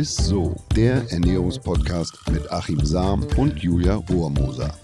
ist 0.00 0.16
so, 0.16 0.56
der 0.74 1.04
Ernährungspodcast 1.10 2.30
mit 2.32 2.50
Achim 2.50 2.82
Sam 2.86 3.22
und 3.36 3.58
Julia 3.58 3.96
Rohrmoser. 3.96 4.74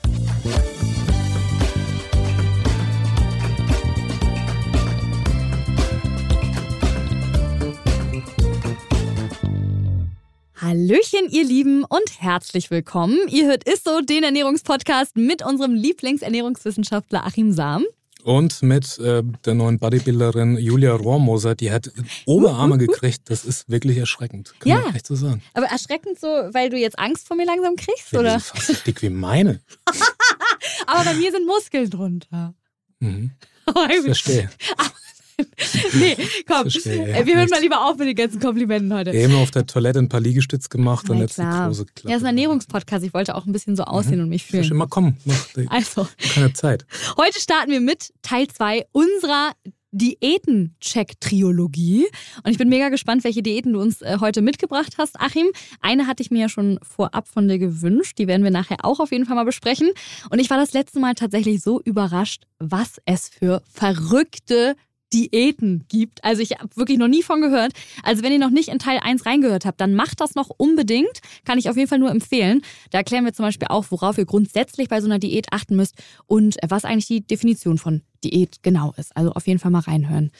Hallöchen, 10.61 11.31
ihr 11.31 11.45
Lieben, 11.45 11.85
und 11.85 12.21
herzlich 12.21 12.71
willkommen. 12.71 13.17
Ihr 13.29 13.47
hört 13.47 13.67
Isso, 13.67 14.03
den 14.03 14.23
Ernährungspodcast 14.23 15.17
mit 15.17 15.43
unserem 15.43 15.73
Lieblingsernährungswissenschaftler 15.73 17.25
Achim 17.25 17.53
Sam. 17.53 17.87
Und 18.27 18.61
mit 18.61 18.99
äh, 18.99 19.23
der 19.45 19.55
neuen 19.55 19.79
Bodybuilderin 19.79 20.59
Julia 20.59 20.93
Rohrmoser, 20.95 21.55
die 21.55 21.71
hat 21.71 21.93
Oberarme 22.27 22.77
gekriegt. 22.77 23.31
Das 23.31 23.45
ist 23.45 23.69
wirklich 23.71 23.99
erschreckend. 23.99 24.53
Kann 24.59 24.69
Ja. 24.69 24.81
man 24.81 24.97
echt 24.97 25.07
so 25.07 25.15
sagen. 25.15 25.43
Aber 25.55 25.67
erschreckend 25.67 26.19
so, 26.19 26.27
weil 26.27 26.69
du 26.69 26.77
jetzt 26.77 26.99
Angst 26.99 27.29
vor 27.29 27.37
mir 27.37 27.47
langsam 27.47 27.77
kriegst, 27.77 28.11
Die 28.11 28.17
oder? 28.17 28.33
sind 28.41 28.43
fast 28.43 28.67
so 28.67 28.75
dick 28.85 29.01
wie 29.03 29.11
meine. 29.11 29.61
Aber 30.89 31.05
bei 31.05 31.15
mir 31.15 31.31
sind 31.31 31.47
Muskeln 31.47 31.89
drunter. 31.89 32.53
Mhm. 32.99 33.31
Verstehe. 34.05 34.51
nee, 35.95 36.17
komm, 36.47 36.71
Verstehe, 36.71 37.09
äh, 37.15 37.27
wir 37.27 37.37
hören 37.37 37.49
mal 37.51 37.61
lieber 37.61 37.85
auf 37.85 37.99
mit 37.99 38.07
den 38.09 38.17
ganzen 38.17 38.41
Komplimenten 38.41 38.93
heute. 38.95 39.11
Eben 39.13 39.35
auf 39.37 39.51
der 39.51 39.67
Toilette 39.67 39.99
ein 39.99 40.09
paar 40.09 40.21
Liegestütz 40.21 40.69
gemacht 40.69 41.09
und 41.11 41.19
jetzt 41.19 41.39
die 41.39 41.43
klar. 41.43 41.67
große 41.67 41.87
Klappe. 41.87 42.11
Ja, 42.11 42.17
ist 42.17 42.23
ein 42.23 42.27
Ernährungspodcast. 42.29 43.05
Ich 43.05 43.13
wollte 43.15 43.35
auch 43.35 43.47
ein 43.47 43.53
bisschen 43.53 43.77
so 43.77 43.85
aussehen 43.85 44.21
und 44.21 44.29
mich 44.29 44.43
Verstehe. 44.45 44.65
fühlen. 44.65 44.79
Mal 44.79 44.87
komm, 44.89 45.17
mach 45.25 45.47
Also, 45.69 46.07
keine 46.35 46.53
Zeit. 46.53 46.85
heute 47.17 47.41
starten 47.41 47.71
wir 47.71 47.81
mit 47.81 48.13
Teil 48.23 48.47
2 48.49 48.87
unserer 48.93 49.53
Diäten-Check-Triologie. 49.93 52.07
Und 52.45 52.51
ich 52.51 52.59
bin 52.59 52.69
mega 52.69 52.89
gespannt, 52.91 53.25
welche 53.25 53.43
Diäten 53.43 53.73
du 53.73 53.81
uns 53.81 54.03
äh, 54.03 54.19
heute 54.21 54.43
mitgebracht 54.43 54.97
hast, 54.99 55.19
Achim. 55.19 55.47
Eine 55.81 56.07
hatte 56.07 56.23
ich 56.23 56.31
mir 56.31 56.41
ja 56.43 56.49
schon 56.51 56.79
vorab 56.83 57.29
von 57.29 57.49
dir 57.49 57.59
gewünscht. 57.59 58.19
Die 58.19 58.27
werden 58.27 58.43
wir 58.45 58.51
nachher 58.51 58.85
auch 58.85 59.01
auf 59.01 59.11
jeden 59.13 59.25
Fall 59.27 59.37
mal 59.37 59.45
besprechen. 59.45 59.89
Und 60.31 60.39
ich 60.39 60.51
war 60.51 60.59
das 60.59 60.73
letzte 60.75 61.01
Mal 61.01 61.15
tatsächlich 61.15 61.63
so 61.63 61.81
überrascht, 61.81 62.43
was 62.59 63.01
es 63.07 63.29
für 63.29 63.63
verrückte 63.73 64.75
Diäten 65.13 65.85
gibt. 65.89 66.25
Also 66.25 66.43
ich 66.43 66.53
habe 66.53 66.75
wirklich 66.77 66.99
noch 66.99 67.09
nie 67.09 67.23
von 67.23 67.41
gehört. 67.41 67.73
Also 68.03 68.23
wenn 68.23 68.33
ihr 68.33 68.39
noch 68.39 68.51
nicht 68.51 68.69
in 68.69 68.79
Teil 68.79 68.99
1 69.03 69.27
reingehört 69.27 69.65
habt, 69.65 69.81
dann 69.81 69.95
macht 69.95 70.21
das 70.21 70.35
noch 70.35 70.51
unbedingt. 70.57 71.21
Kann 71.45 71.59
ich 71.59 71.71
auf 71.71 71.77
jeden 71.77 71.89
Fall 71.89 71.99
nur 71.99 72.11
empfehlen. 72.11 72.63
Da 72.91 72.99
erklären 72.99 73.25
wir 73.25 73.33
zum 73.33 73.45
Beispiel 73.45 73.69
auch, 73.69 73.87
worauf 73.91 74.19
ihr 74.19 74.27
grundsätzlich 74.27 74.89
bei 74.89 75.01
so 75.01 75.07
einer 75.07 75.19
Diät 75.19 75.53
achten 75.53 75.77
müsst 75.77 75.95
und 76.27 76.57
was 76.67 76.85
eigentlich 76.85 77.07
die 77.07 77.27
Definition 77.27 77.79
von 77.79 78.03
Diät 78.25 78.63
genau 78.63 78.93
ist. 78.97 79.17
Also 79.17 79.33
auf 79.33 79.47
jeden 79.47 79.59
Fall 79.59 79.71
mal 79.71 79.81
reinhören. 79.81 80.31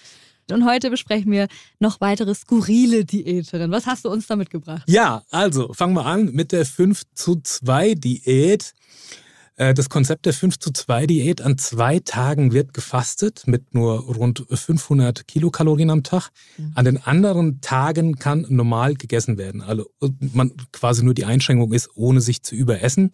Und 0.51 0.65
heute 0.65 0.91
besprechen 0.91 1.33
wir 1.33 1.49
noch 1.81 2.01
weitere 2.01 2.35
skurrile 2.35 3.05
Diäterinnen. 3.05 3.73
Was 3.73 3.87
hast 3.87 4.05
du 4.05 4.11
uns 4.11 4.27
da 4.27 4.37
mitgebracht? 4.37 4.85
Ja, 4.87 5.25
also 5.31 5.73
fangen 5.73 5.95
wir 5.95 6.07
an 6.07 6.27
mit 6.33 6.53
der 6.53 6.65
5 6.65 7.03
zu 7.15 7.41
2 7.43 7.95
Diät. 7.95 8.73
Äh, 9.57 9.75
Das 9.75 9.89
Konzept 9.89 10.27
der 10.27 10.33
5 10.33 10.59
zu 10.59 10.71
2 10.71 11.07
Diät 11.07 11.41
an 11.41 11.59
zwei 11.59 11.99
Tagen 11.99 12.53
wird 12.53 12.75
gefastet 12.75 13.45
mit 13.47 13.75
nur 13.75 14.01
rund 14.01 14.45
500 14.51 15.27
Kilokalorien 15.27 15.91
am 15.91 16.03
Tag. 16.03 16.31
An 16.75 16.85
den 16.85 17.03
anderen 17.03 17.61
Tagen 17.61 18.17
kann 18.17 18.47
normal 18.49 18.95
gegessen 18.95 19.39
werden. 19.39 19.63
Also 19.63 19.91
man 20.33 20.53
quasi 20.73 21.05
nur 21.05 21.15
die 21.15 21.25
Einschränkung 21.25 21.73
ist, 21.73 21.91
ohne 21.95 22.21
sich 22.21 22.43
zu 22.43 22.55
überessen. 22.55 23.13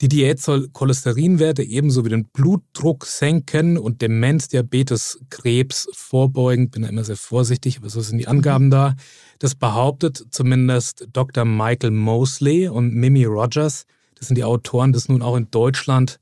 Die 0.00 0.08
Diät 0.08 0.40
soll 0.40 0.68
Cholesterinwerte 0.70 1.62
ebenso 1.62 2.04
wie 2.04 2.08
den 2.08 2.24
Blutdruck 2.26 3.06
senken 3.06 3.78
und 3.78 4.02
Demenz, 4.02 4.48
Diabetes, 4.48 5.20
Krebs 5.30 5.88
vorbeugen. 5.92 6.68
Bin 6.70 6.82
da 6.82 6.88
immer 6.88 7.04
sehr 7.04 7.16
vorsichtig, 7.16 7.78
aber 7.78 7.88
so 7.88 8.00
sind 8.00 8.18
die 8.18 8.26
Angaben 8.26 8.70
da. 8.70 8.96
Das 9.38 9.54
behauptet 9.54 10.24
zumindest 10.30 11.06
Dr. 11.12 11.44
Michael 11.44 11.92
Mosley 11.92 12.68
und 12.68 12.92
Mimi 12.94 13.24
Rogers. 13.24 13.86
Das 14.16 14.28
sind 14.28 14.36
die 14.36 14.44
Autoren 14.44 14.92
des 14.92 15.08
nun 15.08 15.22
auch 15.22 15.36
in 15.36 15.50
Deutschland 15.50 16.18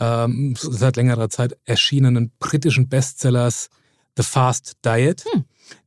ähm, 0.00 0.54
seit 0.58 0.96
längerer 0.96 1.28
Zeit 1.30 1.56
erschienenen 1.64 2.32
britischen 2.38 2.88
Bestsellers 2.88 3.70
The 4.16 4.22
Fast 4.22 4.76
Diet. 4.84 5.24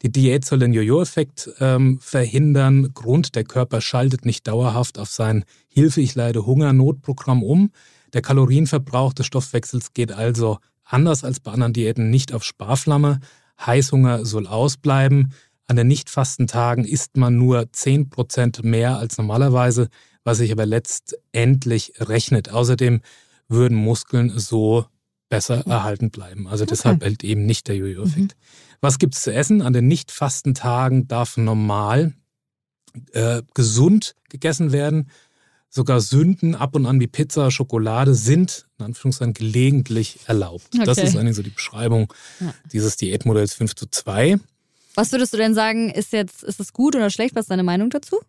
Die 0.01 0.11
Diät 0.11 0.43
soll 0.43 0.59
den 0.59 0.73
Jojo-Effekt 0.73 1.49
ähm, 1.59 1.99
verhindern. 2.01 2.93
Grund, 2.93 3.35
der 3.35 3.43
Körper 3.43 3.79
schaltet 3.81 4.25
nicht 4.25 4.47
dauerhaft 4.47 4.97
auf 4.97 5.09
sein 5.09 5.45
Hilfe, 5.69 6.01
ich 6.01 6.15
leide 6.15 6.45
Hunger, 6.45 6.73
Notprogramm 6.73 7.43
um. 7.43 7.71
Der 8.13 8.21
Kalorienverbrauch 8.21 9.13
des 9.13 9.27
Stoffwechsels 9.27 9.93
geht 9.93 10.11
also 10.11 10.57
anders 10.83 11.23
als 11.23 11.39
bei 11.39 11.51
anderen 11.51 11.73
Diäten 11.73 12.09
nicht 12.09 12.33
auf 12.33 12.43
Sparflamme. 12.43 13.19
Heißhunger 13.65 14.25
soll 14.25 14.47
ausbleiben. 14.47 15.33
An 15.67 15.75
den 15.75 15.87
Nicht-Fastentagen 15.87 16.85
isst 16.85 17.17
man 17.17 17.37
nur 17.37 17.59
10% 17.59 18.65
mehr 18.65 18.97
als 18.97 19.17
normalerweise, 19.17 19.89
was 20.27 20.39
sich 20.39 20.51
aber 20.51 20.65
letztendlich 20.65 21.93
rechnet. 21.99 22.49
Außerdem 22.49 22.99
würden 23.47 23.77
Muskeln 23.77 24.37
so 24.37 24.85
besser 25.29 25.65
erhalten 25.67 26.09
bleiben. 26.11 26.47
Also 26.49 26.65
deshalb 26.65 27.01
hält 27.01 27.23
eben 27.23 27.45
nicht 27.45 27.69
der 27.69 27.77
Jojo-Effekt. 27.77 28.35
Was 28.81 28.99
gibt's 28.99 29.21
zu 29.21 29.33
essen? 29.33 29.61
An 29.61 29.71
den 29.71 29.87
Nicht-Fastentagen 29.87 31.07
darf 31.07 31.37
normal 31.37 32.13
äh, 33.13 33.41
gesund 33.53 34.15
gegessen 34.29 34.73
werden. 34.73 35.09
Sogar 35.69 36.01
Sünden 36.01 36.55
ab 36.55 36.75
und 36.75 36.85
an 36.85 36.99
wie 36.99 37.07
Pizza, 37.07 37.49
Schokolade 37.49 38.13
sind 38.13 38.67
in 38.79 38.85
Anführungszeichen 38.85 39.33
gelegentlich 39.33 40.19
erlaubt. 40.27 40.67
Das 40.85 40.97
Okay. 40.97 41.07
ist 41.07 41.15
eigentlich 41.15 41.35
so 41.37 41.43
die 41.43 41.49
Beschreibung 41.51 42.11
Ja. 42.41 42.53
dieses 42.73 42.97
Diätmodells 42.97 43.53
5 43.53 43.75
zu 43.75 43.85
2. 43.89 44.37
Was 44.95 45.11
würdest 45.13 45.31
du 45.33 45.37
denn 45.37 45.53
sagen, 45.53 45.89
ist 45.89 46.11
jetzt, 46.11 46.43
ist 46.43 46.59
es 46.59 46.73
gut 46.73 46.95
oder 46.97 47.09
schlecht? 47.09 47.33
Was 47.35 47.43
ist 47.45 47.51
deine 47.51 47.63
Meinung 47.63 47.89
dazu? 47.91 48.19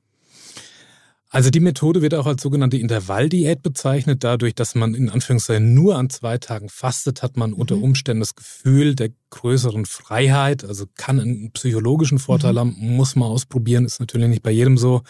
Also 1.30 1.50
die 1.50 1.60
Methode 1.60 2.00
wird 2.00 2.14
auch 2.14 2.26
als 2.26 2.42
sogenannte 2.42 2.78
Intervalldiät 2.78 3.62
bezeichnet. 3.62 4.24
Dadurch, 4.24 4.54
dass 4.54 4.74
man 4.74 4.94
in 4.94 5.10
Anführungszeichen 5.10 5.74
nur 5.74 5.96
an 5.96 6.08
zwei 6.08 6.38
Tagen 6.38 6.70
fastet, 6.70 7.22
hat 7.22 7.36
man 7.36 7.52
unter 7.52 7.76
Umständen 7.76 8.20
das 8.20 8.34
Gefühl 8.34 8.94
der 8.94 9.10
größeren 9.30 9.84
Freiheit. 9.84 10.64
Also 10.64 10.86
kann 10.96 11.20
einen 11.20 11.50
psychologischen 11.52 12.18
Vorteil 12.18 12.58
haben, 12.58 12.74
muss 12.78 13.14
man 13.14 13.28
ausprobieren, 13.28 13.84
ist 13.84 14.00
natürlich 14.00 14.28
nicht 14.28 14.42
bei 14.42 14.50
jedem 14.50 14.78
so. 14.78 15.02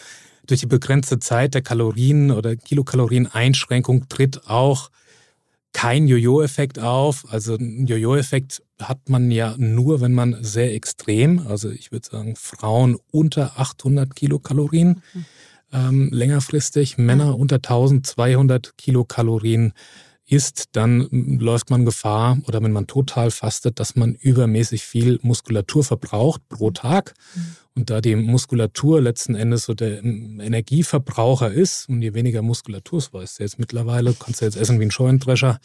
Durch 0.45 0.59
die 0.59 0.65
begrenzte 0.65 1.19
Zeit 1.19 1.53
der 1.53 1.61
Kalorien- 1.61 2.31
oder 2.31 2.55
Kilokalorien-Einschränkung 2.57 4.09
tritt 4.09 4.47
auch 4.47 4.89
kein 5.71 6.07
Jojo-Effekt 6.07 6.79
auf. 6.79 7.31
Also 7.31 7.55
einen 7.55 7.87
Jojo-Effekt 7.87 8.61
hat 8.81 9.07
man 9.07 9.31
ja 9.31 9.55
nur, 9.57 10.01
wenn 10.01 10.13
man 10.13 10.37
sehr 10.43 10.73
extrem, 10.73 11.47
also 11.47 11.69
ich 11.69 11.91
würde 11.91 12.09
sagen 12.09 12.35
Frauen 12.35 12.97
unter 13.11 13.59
800 13.59 14.15
Kilokalorien, 14.15 15.01
ähm, 15.71 16.09
längerfristig, 16.11 16.97
Männer 16.97 17.37
unter 17.37 17.57
1200 17.57 18.77
Kilokalorien 18.77 19.73
isst, 20.29 20.69
dann 20.73 21.07
mm, 21.09 21.39
läuft 21.39 21.69
man 21.69 21.85
Gefahr 21.85 22.37
oder 22.47 22.61
wenn 22.61 22.71
man 22.71 22.87
total 22.87 23.31
fastet, 23.31 23.79
dass 23.79 23.95
man 23.95 24.13
übermäßig 24.15 24.83
viel 24.83 25.19
Muskulatur 25.21 25.83
verbraucht 25.83 26.47
pro 26.49 26.71
Tag. 26.71 27.13
Und 27.75 27.89
da 27.89 28.01
die 28.01 28.15
Muskulatur 28.15 29.01
letzten 29.01 29.35
Endes 29.35 29.65
so 29.65 29.73
der 29.73 30.03
mm, 30.03 30.39
Energieverbraucher 30.39 31.51
ist 31.51 31.89
und 31.89 32.01
je 32.01 32.13
weniger 32.13 32.41
Muskulatur, 32.41 32.99
das 32.99 33.13
weißt 33.13 33.39
du 33.39 33.43
jetzt 33.43 33.59
mittlerweile, 33.59 34.13
kannst 34.13 34.41
du 34.41 34.45
jetzt 34.45 34.57
essen 34.57 34.79
wie 34.79 34.85
ein 34.85 34.91
Scheunendrescher, 34.91 35.59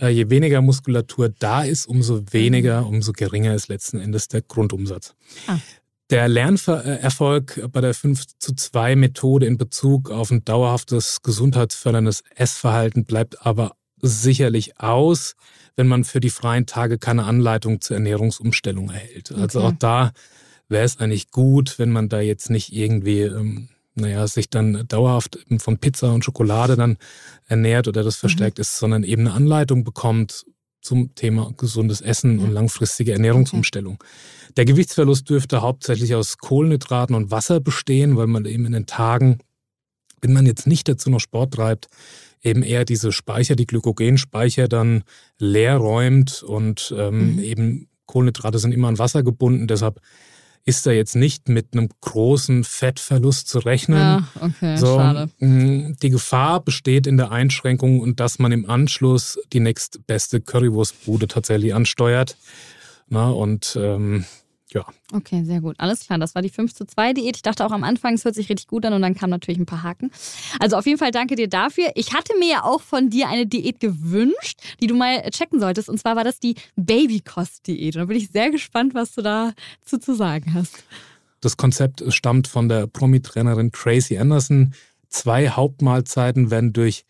äh, 0.00 0.08
je 0.08 0.30
weniger 0.30 0.62
Muskulatur 0.62 1.30
da 1.38 1.64
ist, 1.64 1.86
umso 1.86 2.22
weniger, 2.32 2.86
umso 2.86 3.12
geringer 3.12 3.54
ist 3.54 3.68
letzten 3.68 3.98
Endes 3.98 4.28
der 4.28 4.42
Grundumsatz. 4.42 5.14
Ah. 5.46 5.58
Der 6.10 6.26
Lernerfolg 6.26 7.68
bei 7.70 7.82
der 7.82 7.92
5 7.92 8.24
zu 8.38 8.54
2 8.54 8.96
Methode 8.96 9.44
in 9.44 9.58
Bezug 9.58 10.10
auf 10.10 10.30
ein 10.30 10.42
dauerhaftes 10.42 11.20
gesundheitsförderndes 11.22 12.22
Essverhalten 12.34 13.04
bleibt 13.04 13.44
aber 13.44 13.72
sicherlich 14.00 14.80
aus, 14.80 15.34
wenn 15.76 15.86
man 15.86 16.04
für 16.04 16.20
die 16.20 16.30
freien 16.30 16.64
Tage 16.64 16.98
keine 16.98 17.24
Anleitung 17.24 17.82
zur 17.82 17.96
Ernährungsumstellung 17.96 18.88
erhält. 18.90 19.32
Also 19.32 19.60
Okay. 19.60 19.68
auch 19.68 19.78
da 19.78 20.12
wäre 20.68 20.84
es 20.84 20.98
eigentlich 20.98 21.30
gut, 21.30 21.78
wenn 21.78 21.90
man 21.90 22.08
da 22.08 22.20
jetzt 22.20 22.48
nicht 22.48 22.72
irgendwie, 22.72 23.22
ähm, 23.22 23.68
naja, 23.94 24.26
sich 24.28 24.48
dann 24.48 24.86
dauerhaft 24.88 25.38
von 25.58 25.78
Pizza 25.78 26.12
und 26.12 26.24
Schokolade 26.24 26.76
dann 26.76 26.96
ernährt 27.48 27.86
oder 27.86 28.02
das 28.02 28.16
verstärkt 28.16 28.58
ist, 28.58 28.78
sondern 28.78 29.02
eben 29.02 29.26
eine 29.26 29.32
Anleitung 29.32 29.84
bekommt 29.84 30.46
zum 30.88 31.14
Thema 31.14 31.52
gesundes 31.56 32.00
Essen 32.00 32.38
und 32.38 32.50
langfristige 32.52 33.12
Ernährungsumstellung. 33.12 34.02
Der 34.56 34.64
Gewichtsverlust 34.64 35.28
dürfte 35.28 35.60
hauptsächlich 35.60 36.14
aus 36.14 36.38
Kohlenhydraten 36.38 37.14
und 37.14 37.30
Wasser 37.30 37.60
bestehen, 37.60 38.16
weil 38.16 38.26
man 38.26 38.44
eben 38.46 38.64
in 38.64 38.72
den 38.72 38.86
Tagen, 38.86 39.38
wenn 40.22 40.32
man 40.32 40.46
jetzt 40.46 40.66
nicht 40.66 40.88
dazu 40.88 41.10
noch 41.10 41.20
Sport 41.20 41.54
treibt, 41.54 41.88
eben 42.42 42.62
eher 42.62 42.84
diese 42.84 43.12
Speicher, 43.12 43.54
die 43.54 43.66
Glykogenspeicher 43.66 44.66
dann 44.68 45.04
leer 45.38 45.76
räumt 45.76 46.42
und 46.42 46.94
ähm, 46.96 47.34
Mhm. 47.34 47.38
eben 47.40 47.88
Kohlenhydrate 48.06 48.58
sind 48.58 48.72
immer 48.72 48.88
an 48.88 48.98
Wasser 48.98 49.22
gebunden, 49.22 49.66
deshalb 49.66 50.00
ist 50.68 50.84
da 50.86 50.90
jetzt 50.90 51.16
nicht 51.16 51.48
mit 51.48 51.68
einem 51.72 51.88
großen 52.02 52.62
Fettverlust 52.62 53.48
zu 53.48 53.60
rechnen. 53.60 53.98
Ja, 53.98 54.28
okay, 54.40 54.76
So, 54.76 54.98
schade. 54.98 55.30
mh, 55.38 55.94
die 56.02 56.10
Gefahr 56.10 56.60
besteht 56.62 57.06
in 57.06 57.16
der 57.16 57.32
Einschränkung 57.32 58.00
und 58.00 58.20
dass 58.20 58.38
man 58.38 58.52
im 58.52 58.68
Anschluss 58.68 59.38
die 59.54 59.60
nächstbeste 59.60 60.42
Currywurstbude 60.42 61.26
tatsächlich 61.26 61.74
ansteuert. 61.74 62.36
Na, 63.08 63.30
und 63.30 63.78
ähm, 63.80 64.26
ja. 64.72 64.84
Okay, 65.12 65.44
sehr 65.44 65.60
gut. 65.60 65.76
Alles 65.78 66.00
klar. 66.00 66.18
Das 66.18 66.34
war 66.34 66.42
die 66.42 66.50
5 66.50 66.74
zu 66.74 66.86
2 66.86 67.14
Diät. 67.14 67.36
Ich 67.36 67.42
dachte 67.42 67.64
auch 67.64 67.70
am 67.70 67.84
Anfang, 67.84 68.14
es 68.14 68.24
hört 68.24 68.34
sich 68.34 68.48
richtig 68.48 68.66
gut 68.66 68.84
an 68.84 68.92
und 68.92 69.02
dann 69.02 69.14
kamen 69.14 69.30
natürlich 69.30 69.58
ein 69.58 69.66
paar 69.66 69.82
Haken. 69.82 70.10
Also 70.60 70.76
auf 70.76 70.86
jeden 70.86 70.98
Fall 70.98 71.10
danke 71.10 71.36
dir 71.36 71.48
dafür. 71.48 71.90
Ich 71.94 72.12
hatte 72.12 72.32
mir 72.38 72.48
ja 72.48 72.64
auch 72.64 72.82
von 72.82 73.08
dir 73.08 73.28
eine 73.28 73.46
Diät 73.46 73.80
gewünscht, 73.80 74.60
die 74.80 74.86
du 74.86 74.94
mal 74.94 75.22
checken 75.30 75.60
solltest. 75.60 75.88
Und 75.88 75.98
zwar 75.98 76.16
war 76.16 76.24
das 76.24 76.38
die 76.38 76.54
Babykost-Diät. 76.76 77.96
Und 77.96 78.00
da 78.00 78.04
bin 78.06 78.16
ich 78.16 78.30
sehr 78.30 78.50
gespannt, 78.50 78.94
was 78.94 79.14
du 79.14 79.22
dazu 79.22 79.98
zu 79.98 80.14
sagen 80.14 80.52
hast. 80.52 80.84
Das 81.40 81.56
Konzept 81.56 82.04
stammt 82.08 82.48
von 82.48 82.68
der 82.68 82.86
Promi-Trainerin 82.86 83.72
Tracy 83.72 84.18
Anderson. 84.18 84.74
Zwei 85.08 85.48
Hauptmahlzeiten 85.48 86.50
werden 86.50 86.72
durch 86.72 87.04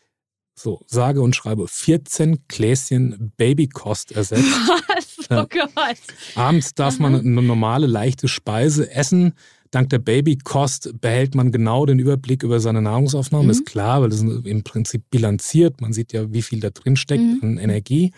so 0.58 0.82
sage 0.86 1.20
und 1.22 1.36
schreibe 1.36 1.66
14 1.68 2.44
Gläschen 2.48 3.32
Babykost 3.36 4.12
ersetzt. 4.12 4.44
Was? 4.88 5.30
Oh 5.30 5.46
Gott. 5.48 5.96
Abends 6.34 6.74
darf 6.74 6.98
man 6.98 7.14
eine 7.14 7.42
normale, 7.42 7.86
leichte 7.86 8.28
Speise 8.28 8.90
essen. 8.90 9.34
Dank 9.70 9.90
der 9.90 9.98
Babykost 9.98 11.00
behält 11.00 11.34
man 11.34 11.52
genau 11.52 11.84
den 11.84 11.98
Überblick 11.98 12.42
über 12.42 12.58
seine 12.58 12.80
Nahrungsaufnahme. 12.80 13.44
Mhm. 13.44 13.50
Ist 13.50 13.66
klar, 13.66 14.00
weil 14.00 14.08
das 14.08 14.22
ist 14.22 14.46
im 14.46 14.62
Prinzip 14.64 15.10
bilanziert. 15.10 15.80
Man 15.80 15.92
sieht 15.92 16.12
ja, 16.12 16.32
wie 16.32 16.42
viel 16.42 16.60
da 16.60 16.70
drin 16.70 16.96
steckt 16.96 17.22
mhm. 17.22 17.40
an 17.42 17.58
Energie. 17.58 18.12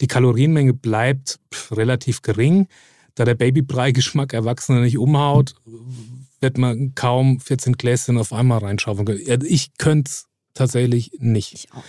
Die 0.00 0.08
Kalorienmenge 0.08 0.74
bleibt 0.74 1.38
relativ 1.70 2.22
gering. 2.22 2.66
Da 3.14 3.24
der 3.24 3.34
Babybrei-Geschmack 3.34 4.34
Erwachsene 4.34 4.80
nicht 4.80 4.98
umhaut, 4.98 5.54
wird 6.40 6.58
man 6.58 6.94
kaum 6.94 7.40
14 7.40 7.74
Gläschen 7.74 8.18
auf 8.18 8.32
einmal 8.32 8.58
reinschauen 8.58 9.04
können. 9.04 9.44
Ich 9.44 9.78
könnte 9.78 10.10
es 10.10 10.26
tatsächlich 10.56 11.12
nicht. 11.18 11.52
Ich 11.52 11.72
auch. 11.72 11.84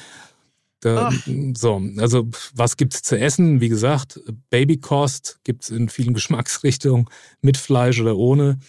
Da, 0.81 1.12
so, 1.56 1.81
also 1.98 2.30
was 2.54 2.78
gibt 2.78 2.94
es 2.94 3.02
zu 3.02 3.19
essen? 3.19 3.62
Wie 3.62 3.69
gesagt, 3.69 4.19
Babykost 4.52 5.40
gibt 5.44 5.64
es 5.64 5.69
in 5.69 5.90
vielen 5.90 6.14
Geschmacksrichtungen, 6.14 7.10
mit 7.42 7.58
Fleisch 7.58 8.00
oder 8.00 8.16
ohne. 8.16 8.60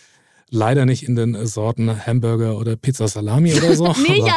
Leider 0.50 0.86
nicht 0.86 1.02
in 1.02 1.14
den 1.14 1.46
Sorten 1.46 2.06
Hamburger 2.06 2.56
oder 2.56 2.76
Pizza 2.76 3.06
Salami 3.06 3.54
oder 3.54 3.74
so. 3.76 3.94
nee, 4.08 4.18
ja, 4.18 4.36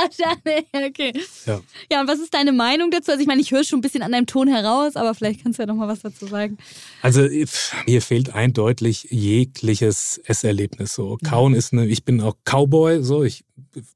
okay. 0.85 1.13
Ja. 1.45 1.61
ja, 1.89 2.01
und 2.01 2.07
was 2.07 2.19
ist 2.19 2.33
deine 2.33 2.51
Meinung 2.51 2.91
dazu? 2.91 3.11
Also 3.11 3.21
ich 3.21 3.27
meine, 3.27 3.41
ich 3.41 3.51
höre 3.51 3.63
schon 3.63 3.79
ein 3.79 3.81
bisschen 3.81 4.03
an 4.03 4.11
deinem 4.11 4.25
Ton 4.25 4.47
heraus, 4.47 4.95
aber 4.95 5.13
vielleicht 5.15 5.43
kannst 5.43 5.59
du 5.59 5.63
ja 5.63 5.67
noch 5.67 5.75
mal 5.75 5.87
was 5.87 6.01
dazu 6.01 6.27
sagen. 6.27 6.57
Also 7.01 7.27
hier 7.85 8.01
fehlt 8.01 8.33
eindeutig 8.35 9.07
jegliches 9.09 10.19
Esserlebnis. 10.25 10.93
So 10.95 11.17
kauen 11.23 11.53
ja. 11.53 11.59
ist 11.59 11.71
eine, 11.71 11.85
ich 11.87 12.03
bin 12.03 12.19
auch 12.19 12.35
Cowboy, 12.43 13.03
so 13.03 13.23
ich 13.23 13.45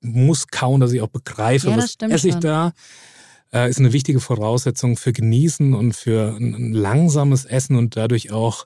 muss 0.01 0.47
kauen, 0.47 0.79
dass 0.79 0.93
ich 0.93 1.01
auch 1.01 1.09
begreife, 1.09 1.69
ja, 1.69 1.77
was 1.77 1.97
esse 1.99 2.27
ich 2.27 2.33
schon. 2.33 2.41
da 2.41 2.73
äh, 3.53 3.69
ist 3.69 3.79
eine 3.79 3.93
wichtige 3.93 4.19
Voraussetzung 4.19 4.97
für 4.97 5.13
Genießen 5.13 5.73
und 5.73 5.93
für 5.93 6.35
ein 6.37 6.73
langsames 6.73 7.45
Essen 7.45 7.75
und 7.75 7.95
dadurch 7.95 8.31
auch 8.31 8.65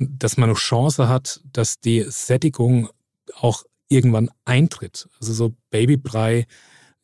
dass 0.00 0.36
man 0.36 0.48
eine 0.48 0.58
Chance 0.58 1.08
hat, 1.08 1.40
dass 1.52 1.78
die 1.80 2.04
Sättigung 2.08 2.88
auch 3.34 3.64
irgendwann 3.88 4.30
eintritt. 4.44 5.08
Also 5.20 5.32
so 5.32 5.54
Babybrei, 5.70 6.46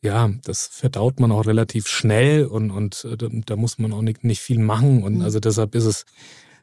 ja, 0.01 0.29
das 0.43 0.67
verdaut 0.67 1.19
man 1.19 1.31
auch 1.31 1.45
relativ 1.45 1.87
schnell 1.87 2.45
und, 2.45 2.71
und 2.71 3.05
äh, 3.05 3.17
da 3.45 3.55
muss 3.55 3.77
man 3.77 3.93
auch 3.93 4.01
nicht, 4.01 4.23
nicht 4.23 4.41
viel 4.41 4.59
machen. 4.59 5.03
Und 5.03 5.15
mhm. 5.15 5.21
also 5.21 5.39
deshalb 5.39 5.75
ist 5.75 5.85
es 5.85 6.05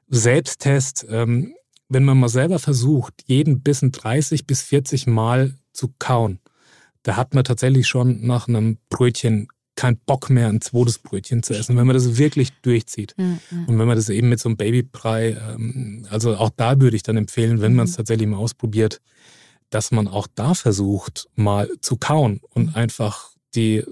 Selbsttest. 0.08 1.06
Ähm, 1.08 1.54
wenn 1.88 2.04
man 2.04 2.18
mal 2.18 2.28
selber 2.28 2.58
versucht, 2.58 3.14
jeden 3.26 3.62
Bissen 3.62 3.92
30 3.92 4.46
bis 4.46 4.62
40 4.62 5.06
Mal 5.06 5.54
zu 5.72 5.94
kauen, 5.98 6.40
da 7.02 7.16
hat 7.16 7.34
man 7.34 7.44
tatsächlich 7.44 7.86
schon 7.86 8.26
nach 8.26 8.48
einem 8.48 8.78
Brötchen 8.88 9.48
keinen 9.76 9.98
Bock 10.06 10.30
mehr, 10.30 10.48
ein 10.48 10.60
zweites 10.60 10.98
Brötchen 10.98 11.42
zu 11.42 11.54
essen, 11.54 11.76
wenn 11.76 11.86
man 11.86 11.94
das 11.94 12.16
wirklich 12.16 12.52
durchzieht. 12.62 13.14
Ja, 13.18 13.24
ja. 13.24 13.58
Und 13.66 13.78
wenn 13.78 13.86
man 13.86 13.96
das 13.96 14.08
eben 14.08 14.28
mit 14.28 14.40
so 14.40 14.48
einem 14.48 14.56
Babybrei, 14.56 15.36
ähm, 15.48 16.06
also 16.10 16.36
auch 16.36 16.50
da 16.56 16.80
würde 16.80 16.96
ich 16.96 17.02
dann 17.02 17.16
empfehlen, 17.16 17.60
wenn 17.60 17.72
mhm. 17.72 17.78
man 17.78 17.86
es 17.86 17.96
tatsächlich 17.96 18.28
mal 18.28 18.36
ausprobiert, 18.36 19.00
dass 19.70 19.90
man 19.90 20.06
auch 20.06 20.28
da 20.32 20.54
versucht, 20.54 21.28
mal 21.34 21.68
zu 21.80 21.96
kauen 21.96 22.40
und 22.50 22.68
mhm. 22.68 22.74
einfach 22.74 23.30
die, 23.54 23.82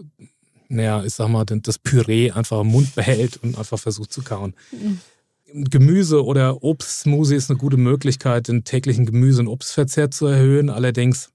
naja, 0.69 1.03
ich 1.05 1.15
sag 1.15 1.29
mal, 1.29 1.45
das 1.45 1.79
Püree 1.79 2.31
einfach 2.31 2.61
im 2.61 2.69
Mund 2.69 2.95
behält 2.95 3.39
und 3.43 3.59
einfach 3.59 3.79
versucht 3.79 4.13
zu 4.13 4.23
kauen. 4.23 4.55
Mhm. 4.71 5.01
Gemüse 5.55 6.25
oder 6.25 6.63
Obstsmoothie 6.63 7.35
ist 7.35 7.51
eine 7.51 7.59
gute 7.59 7.77
Möglichkeit, 7.77 8.49
den 8.49 8.65
täglichen 8.65 9.05
Gemüse- 9.05 9.43
und 9.43 9.49
Obstverzehr 9.49 10.11
zu 10.11 10.27
erhöhen. 10.27 10.71
Allerdings 10.71 11.32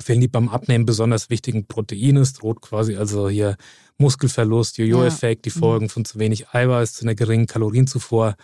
fehlen 0.00 0.20
die 0.20 0.28
beim 0.28 0.48
Abnehmen 0.48 0.86
besonders 0.86 1.30
wichtigen 1.30 1.66
Proteine. 1.66 2.20
Es 2.20 2.34
droht 2.34 2.60
quasi 2.60 2.96
also 2.96 3.28
hier 3.28 3.56
Muskelverlust, 3.98 4.78
Jojo-Effekt, 4.78 5.44
die 5.46 5.52
mhm. 5.54 5.60
Folgen 5.60 5.88
von 5.88 6.04
zu 6.04 6.18
wenig 6.18 6.48
Eiweiß, 6.50 6.94
zu 6.94 7.04
einer 7.04 7.14
geringen 7.14 7.46
Kalorienzufuhr. 7.46 8.36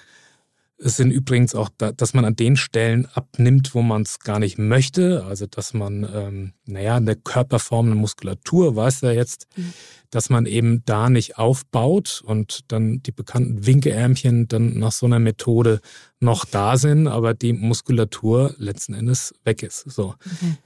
Es 0.84 0.96
sind 0.96 1.12
übrigens 1.12 1.54
auch, 1.54 1.68
dass 1.78 2.12
man 2.12 2.24
an 2.24 2.34
den 2.34 2.56
Stellen 2.56 3.06
abnimmt, 3.14 3.72
wo 3.74 3.82
man 3.82 4.02
es 4.02 4.18
gar 4.18 4.40
nicht 4.40 4.58
möchte. 4.58 5.24
Also, 5.24 5.46
dass 5.46 5.74
man, 5.74 6.08
ähm, 6.12 6.52
naja, 6.66 6.96
eine 6.96 7.14
Körperform, 7.14 7.86
eine 7.86 7.94
Muskulatur, 7.94 8.74
weiß 8.74 9.04
er 9.04 9.12
jetzt, 9.12 9.46
mhm. 9.56 9.72
dass 10.10 10.28
man 10.28 10.44
eben 10.46 10.82
da 10.84 11.08
nicht 11.08 11.38
aufbaut 11.38 12.22
und 12.24 12.72
dann 12.72 13.00
die 13.02 13.12
bekannten 13.12 13.64
Winkeärmchen 13.64 14.48
dann 14.48 14.76
nach 14.78 14.90
so 14.90 15.06
einer 15.06 15.20
Methode 15.20 15.80
noch 16.18 16.44
da 16.44 16.76
sind, 16.76 17.06
aber 17.06 17.32
die 17.34 17.52
Muskulatur 17.52 18.54
letzten 18.58 18.94
Endes 18.94 19.34
weg 19.44 19.62
ist. 19.62 19.88
So. 19.88 20.14
Okay. 20.18 20.56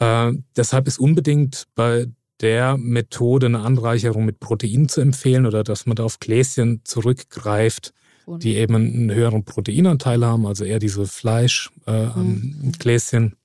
Äh, 0.00 0.32
deshalb 0.56 0.88
ist 0.88 0.98
unbedingt 0.98 1.66
bei 1.74 2.06
der 2.40 2.76
Methode 2.76 3.46
eine 3.46 3.60
Anreicherung 3.60 4.24
mit 4.24 4.40
Protein 4.40 4.88
zu 4.88 5.00
empfehlen 5.00 5.46
oder 5.46 5.62
dass 5.62 5.86
man 5.86 5.94
da 5.96 6.04
auf 6.04 6.18
Gläschen 6.18 6.80
zurückgreift, 6.84 7.92
die 8.26 8.56
eben 8.56 8.74
einen 8.76 9.12
höheren 9.12 9.44
Proteinanteil 9.44 10.24
haben, 10.24 10.46
also 10.46 10.64
eher 10.64 10.78
diese 10.78 11.06
Fleischgläschen. 11.06 11.72
Äh, 11.86 13.20
mhm. 13.20 13.36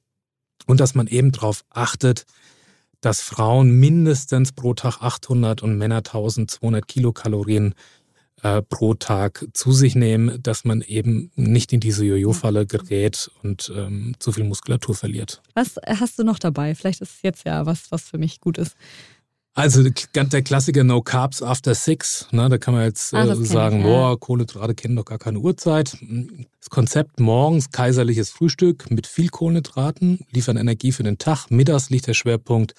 Und 0.67 0.79
dass 0.79 0.95
man 0.95 1.07
eben 1.07 1.31
darauf 1.31 1.63
achtet, 1.69 2.25
dass 3.01 3.21
Frauen 3.21 3.71
mindestens 3.71 4.51
pro 4.51 4.73
Tag 4.73 5.01
800 5.01 5.61
und 5.61 5.77
Männer 5.77 5.97
1200 5.97 6.87
Kilokalorien 6.87 7.75
äh, 8.41 8.61
pro 8.61 8.93
Tag 8.93 9.47
zu 9.53 9.71
sich 9.71 9.95
nehmen, 9.95 10.41
dass 10.41 10.65
man 10.65 10.81
eben 10.81 11.31
nicht 11.35 11.73
in 11.73 11.79
diese 11.79 12.05
Jojo-Falle 12.05 12.65
gerät 12.65 13.31
und 13.43 13.71
ähm, 13.75 14.15
zu 14.19 14.31
viel 14.31 14.43
Muskulatur 14.43 14.95
verliert. 14.95 15.41
Was 15.53 15.75
hast 15.85 16.19
du 16.19 16.23
noch 16.23 16.39
dabei? 16.39 16.75
Vielleicht 16.75 17.01
ist 17.01 17.15
es 17.15 17.21
jetzt 17.21 17.45
ja 17.45 17.65
was, 17.65 17.91
was 17.91 18.03
für 18.03 18.17
mich 18.17 18.41
gut 18.41 18.57
ist. 18.57 18.75
Also 19.57 19.83
der 19.83 20.41
Klassiker 20.41 20.83
No 20.83 21.01
Carbs 21.01 21.41
After 21.41 21.75
Six, 21.75 22.27
ne, 22.31 22.49
da 22.49 22.57
kann 22.57 22.73
man 22.73 22.83
jetzt 22.83 23.13
ah, 23.13 23.23
äh, 23.23 23.35
sagen, 23.35 23.79
ich, 23.79 23.85
ja. 23.85 23.89
boah, 23.89 24.19
Kohlenhydrate 24.19 24.75
kennen 24.75 24.97
doch 24.97 25.05
gar 25.05 25.17
keine 25.17 25.39
Uhrzeit. 25.39 25.97
Das 26.59 26.69
Konzept 26.69 27.21
morgens 27.21 27.71
kaiserliches 27.71 28.31
Frühstück 28.31 28.91
mit 28.91 29.07
viel 29.07 29.29
Kohlenhydraten, 29.29 30.19
liefern 30.31 30.57
Energie 30.57 30.91
für 30.91 31.03
den 31.03 31.17
Tag. 31.19 31.49
Mittags 31.51 31.89
liegt 31.89 32.07
der 32.07 32.13
Schwerpunkt 32.13 32.73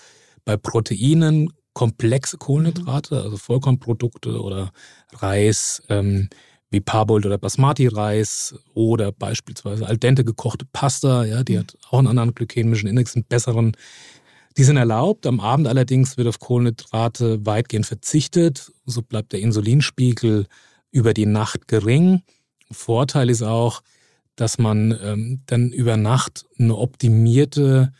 bei 0.44 0.58
Proteinen, 0.58 1.50
komplexe 1.76 2.38
Kohlenhydrate, 2.38 3.20
also 3.22 3.36
Vollkornprodukte 3.36 4.40
oder 4.40 4.72
Reis, 5.12 5.82
ähm, 5.90 6.30
wie 6.70 6.80
Parboiled 6.80 7.26
oder 7.26 7.36
Basmati-Reis 7.36 8.54
oder 8.72 9.12
beispielsweise 9.12 9.86
al 9.86 9.98
dente 9.98 10.24
gekochte 10.24 10.64
Pasta, 10.72 11.26
ja, 11.26 11.44
die 11.44 11.52
mhm. 11.52 11.58
hat 11.58 11.76
auch 11.90 11.98
einen 11.98 12.08
anderen 12.08 12.34
glykämischen 12.34 12.88
Index, 12.88 13.14
einen 13.14 13.26
besseren. 13.26 13.76
Die 14.56 14.64
sind 14.64 14.78
erlaubt. 14.78 15.26
Am 15.26 15.38
Abend 15.38 15.68
allerdings 15.68 16.16
wird 16.16 16.28
auf 16.28 16.40
Kohlenhydrate 16.40 17.44
weitgehend 17.44 17.84
verzichtet. 17.84 18.72
So 18.86 19.02
bleibt 19.02 19.34
der 19.34 19.40
Insulinspiegel 19.40 20.46
über 20.92 21.12
die 21.12 21.26
Nacht 21.26 21.68
gering. 21.68 22.22
Vorteil 22.70 23.28
ist 23.28 23.42
auch, 23.42 23.82
dass 24.34 24.56
man 24.56 24.98
ähm, 25.02 25.42
dann 25.44 25.72
über 25.72 25.98
Nacht 25.98 26.46
eine 26.58 26.74
optimierte 26.74 27.92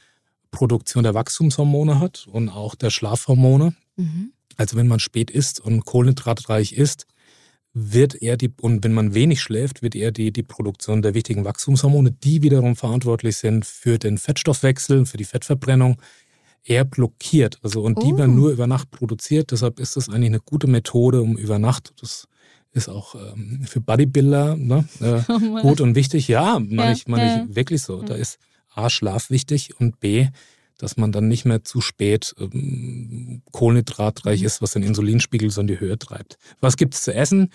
Produktion 0.57 1.03
der 1.03 1.13
Wachstumshormone 1.13 2.01
hat 2.01 2.27
und 2.33 2.49
auch 2.49 2.75
der 2.75 2.89
Schlafhormone. 2.89 3.75
Mhm. 3.97 4.33
Also 4.57 4.77
wenn 4.77 4.89
man 4.89 5.01
spät 5.01 5.31
isst 5.31 5.61
und 5.61 5.85
kohlenhydratreich 5.85 6.73
isst, 6.73 7.07
wird 7.75 8.15
er 8.23 8.39
die, 8.39 8.51
und 8.63 8.83
wenn 8.83 8.95
man 8.95 9.13
wenig 9.13 9.43
schläft, 9.43 9.83
wird 9.83 9.95
er 9.95 10.13
die, 10.13 10.33
die 10.33 10.43
Produktion 10.43 11.03
der 11.03 11.13
wichtigen 11.13 11.45
Wachstumshormone, 11.45 12.11
die 12.11 12.43
wiederum 12.43 12.75
verantwortlich 12.75 13.37
sind 13.37 13.67
für 13.67 13.99
den 13.99 14.17
Fettstoffwechsel, 14.17 15.05
für 15.05 15.19
die 15.19 15.25
Fettverbrennung, 15.25 16.01
eher 16.65 16.87
blockiert. 16.87 17.59
Also, 17.63 17.83
und 17.83 17.99
oh. 17.99 18.01
die 18.01 18.17
werden 18.17 18.35
nur 18.35 18.51
über 18.51 18.67
Nacht 18.67 18.91
produziert. 18.91 19.53
Deshalb 19.53 19.79
ist 19.79 19.95
das 19.97 20.09
eigentlich 20.09 20.31
eine 20.31 20.41
gute 20.41 20.69
Methode, 20.69 21.21
um 21.21 21.37
über 21.37 21.59
Nacht, 21.59 21.93
das 22.01 22.29
ist 22.73 22.89
auch 22.89 23.15
ähm, 23.15 23.61
für 23.67 23.81
Bodybuilder 23.83 24.57
ne, 24.57 24.89
äh, 25.01 25.21
oh 25.29 25.61
gut 25.61 25.83
und 25.83 25.95
wichtig. 25.97 26.29
Ja, 26.29 26.59
meine 26.59 26.77
ja, 26.77 26.93
ich, 26.93 27.07
mein 27.07 27.21
ja. 27.21 27.45
ich 27.45 27.57
wirklich 27.57 27.83
so. 27.83 28.03
Da 28.03 28.15
ist 28.15 28.39
A, 28.77 28.91
Schlaf 28.91 29.31
wichtig 29.31 29.79
und 29.81 30.01
B, 30.01 30.29
dass 30.79 30.97
man 30.97 31.13
dann 31.13 31.29
nicht 31.29 31.45
mehr 31.45 31.65
zu 31.65 31.81
spät 31.81 32.35
ähm, 32.39 33.43
kohlenhydratreich 33.53 34.41
mhm. 34.41 34.47
ist, 34.47 34.63
was 34.63 34.73
den 34.73 34.83
Insulinspiegel 34.83 35.51
so 35.51 35.61
in 35.63 35.67
die 35.67 35.81
Höhe 35.81 35.99
treibt. 35.99 36.39
Was 36.61 36.77
gibt 36.77 36.95
es 36.95 37.03
zu 37.03 37.15
essen? 37.15 37.51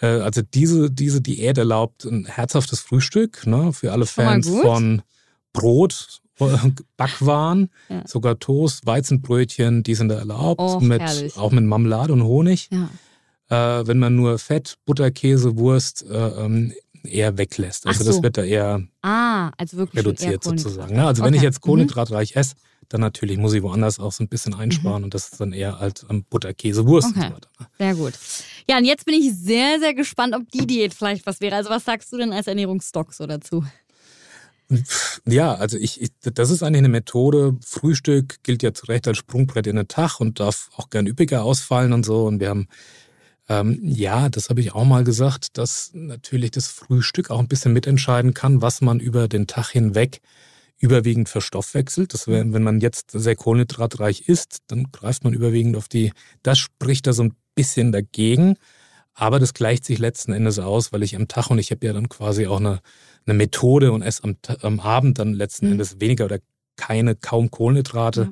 Äh, 0.00 0.06
also 0.06 0.42
diese, 0.42 0.90
diese 0.90 1.20
Diät 1.20 1.58
erlaubt 1.58 2.04
ein 2.04 2.26
herzhaftes 2.26 2.80
Frühstück 2.80 3.46
ne, 3.46 3.72
für 3.72 3.92
alle 3.92 4.06
Fans 4.06 4.48
von 4.48 5.02
Brot, 5.52 6.20
Backwaren, 6.96 7.70
ja. 7.88 8.06
sogar 8.06 8.38
Toast, 8.38 8.84
Weizenbrötchen, 8.86 9.82
die 9.82 9.94
sind 9.94 10.08
da 10.08 10.16
erlaubt, 10.16 10.60
oh, 10.60 10.80
mit, 10.80 11.02
auch 11.36 11.50
mit 11.50 11.64
Marmelade 11.64 12.12
und 12.12 12.22
Honig. 12.22 12.68
Ja. 12.70 12.90
Äh, 13.48 13.86
wenn 13.86 13.98
man 13.98 14.16
nur 14.16 14.38
Fett, 14.38 14.76
Butter, 14.84 15.10
Käse, 15.10 15.56
Wurst 15.56 16.04
äh, 16.08 16.14
ähm, 16.14 16.72
eher 17.06 17.38
weglässt. 17.38 17.86
Also 17.86 18.04
so. 18.04 18.10
das 18.10 18.22
wird 18.22 18.36
da 18.36 18.42
eher 18.44 18.82
Ah, 19.02 19.50
also 19.56 19.78
eher 19.78 19.94
reduziert 19.94 20.42
Kohlenhydrate. 20.42 20.58
sozusagen. 20.58 20.96
Ja, 20.96 21.06
also 21.06 21.22
wenn 21.24 21.34
ich 21.34 21.38
Okay. 21.40 21.46
jetzt 21.46 21.60
Kohlenhydratreich 21.60 22.36
esse, 22.36 22.54
dann 22.88 23.00
natürlich 23.00 23.36
muss 23.38 23.52
ich 23.52 23.62
woanders 23.62 23.98
auch 23.98 24.12
so 24.12 24.22
ein 24.22 24.28
bisschen 24.28 24.54
einsparen 24.54 24.98
Mhm. 24.98 25.04
und 25.04 25.14
das 25.14 25.30
ist 25.32 25.40
dann 25.40 25.52
eher 25.52 25.80
halt 25.80 26.04
am 26.08 26.22
Butter, 26.24 26.54
Käse, 26.54 26.86
Wurst 26.86 27.08
Okay. 27.08 27.18
und 27.20 27.26
so 27.28 27.34
weiter. 27.34 27.48
ne? 27.58 27.66
Sehr 27.78 27.94
gut. 27.96 28.12
Ja, 28.68 28.78
und 28.78 28.84
jetzt 28.84 29.04
bin 29.06 29.14
ich 29.14 29.34
sehr, 29.34 29.80
sehr 29.80 29.94
gespannt, 29.94 30.34
ob 30.36 30.48
die 30.50 30.66
Diät 30.66 30.94
vielleicht 30.94 31.26
was 31.26 31.40
wäre. 31.40 31.56
Also 31.56 31.70
was 31.70 31.84
sagst 31.84 32.12
du 32.12 32.16
denn 32.18 32.32
als 32.32 32.46
Ernährungsdoc 32.46 33.12
so 33.12 33.26
dazu? 33.26 33.64
Ja, 35.26 35.54
also 35.54 35.76
ich, 35.78 36.00
ich, 36.00 36.10
das 36.34 36.50
ist 36.50 36.62
eigentlich 36.64 36.78
eine 36.80 36.88
Methode. 36.88 37.56
Frühstück 37.64 38.42
gilt 38.42 38.64
ja 38.64 38.74
zu 38.74 38.86
Recht 38.86 39.06
als 39.06 39.18
Sprungbrett 39.18 39.68
in 39.68 39.76
den 39.76 39.86
Tag 39.86 40.18
und 40.20 40.40
darf 40.40 40.70
auch 40.76 40.90
gern 40.90 41.06
üppiger 41.06 41.44
ausfallen 41.44 41.92
und 41.92 42.04
so. 42.04 42.26
Und 42.26 42.40
wir 42.40 42.48
haben, 42.48 42.66
ähm, 43.48 43.78
ja, 43.82 44.28
das 44.28 44.50
habe 44.50 44.60
ich 44.60 44.74
auch 44.74 44.84
mal 44.84 45.04
gesagt, 45.04 45.56
dass 45.58 45.90
natürlich 45.94 46.50
das 46.50 46.66
Frühstück 46.68 47.30
auch 47.30 47.38
ein 47.38 47.48
bisschen 47.48 47.72
mitentscheiden 47.72 48.34
kann, 48.34 48.62
was 48.62 48.80
man 48.80 49.00
über 49.00 49.28
den 49.28 49.46
Tag 49.46 49.70
hinweg 49.70 50.20
überwiegend 50.78 51.28
verstoffwechselt. 51.28 52.12
Das 52.12 52.26
wär, 52.26 52.52
wenn 52.52 52.62
man 52.62 52.80
jetzt 52.80 53.10
sehr 53.12 53.36
kohlenhydratreich 53.36 54.28
isst, 54.28 54.58
dann 54.66 54.90
greift 54.92 55.24
man 55.24 55.32
überwiegend 55.32 55.76
auf 55.76 55.88
die, 55.88 56.12
das 56.42 56.58
spricht 56.58 57.06
da 57.06 57.12
so 57.12 57.24
ein 57.24 57.34
bisschen 57.54 57.92
dagegen. 57.92 58.56
Aber 59.14 59.38
das 59.38 59.54
gleicht 59.54 59.86
sich 59.86 59.98
letzten 59.98 60.32
Endes 60.32 60.58
aus, 60.58 60.92
weil 60.92 61.02
ich 61.02 61.16
am 61.16 61.28
Tag 61.28 61.48
und 61.48 61.58
ich 61.58 61.70
habe 61.70 61.86
ja 61.86 61.94
dann 61.94 62.10
quasi 62.10 62.46
auch 62.46 62.60
eine, 62.60 62.80
eine 63.24 63.34
Methode 63.34 63.92
und 63.92 64.02
esse 64.02 64.24
am, 64.24 64.36
am 64.60 64.80
Abend 64.80 65.18
dann 65.18 65.32
letzten 65.32 65.66
Mhm. 65.66 65.72
Endes 65.72 66.00
weniger 66.00 66.26
oder 66.26 66.40
keine, 66.76 67.16
kaum 67.16 67.50
Kohlenhydrate. 67.50 68.20
Ja. 68.22 68.30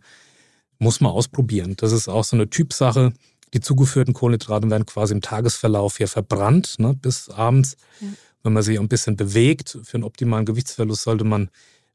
Muss 0.79 1.01
man 1.01 1.13
ausprobieren. 1.13 1.75
Das 1.79 1.93
ist 1.93 2.09
auch 2.09 2.25
so 2.25 2.37
eine 2.37 2.51
Typsache. 2.51 3.15
Die 3.55 3.61
zugeführten 3.61 4.13
Kohlenhydrate 4.15 4.69
werden 4.69 4.85
quasi 4.85 5.15
im 5.15 5.23
Tagesverlauf 5.23 5.97
hier 5.97 6.09
verbrannt, 6.09 6.75
ne, 6.79 6.95
bis 6.95 7.31
abends. 7.31 7.77
Ja. 8.01 8.09
Wenn 8.43 8.53
man 8.53 8.63
sich 8.63 8.79
ein 8.79 8.89
bisschen 8.89 9.17
bewegt, 9.17 9.79
für 9.85 9.95
einen 9.95 10.05
optimalen 10.05 10.45
Gewichtsverlust 10.45 11.03
sollte 11.03 11.25
man 11.25 11.49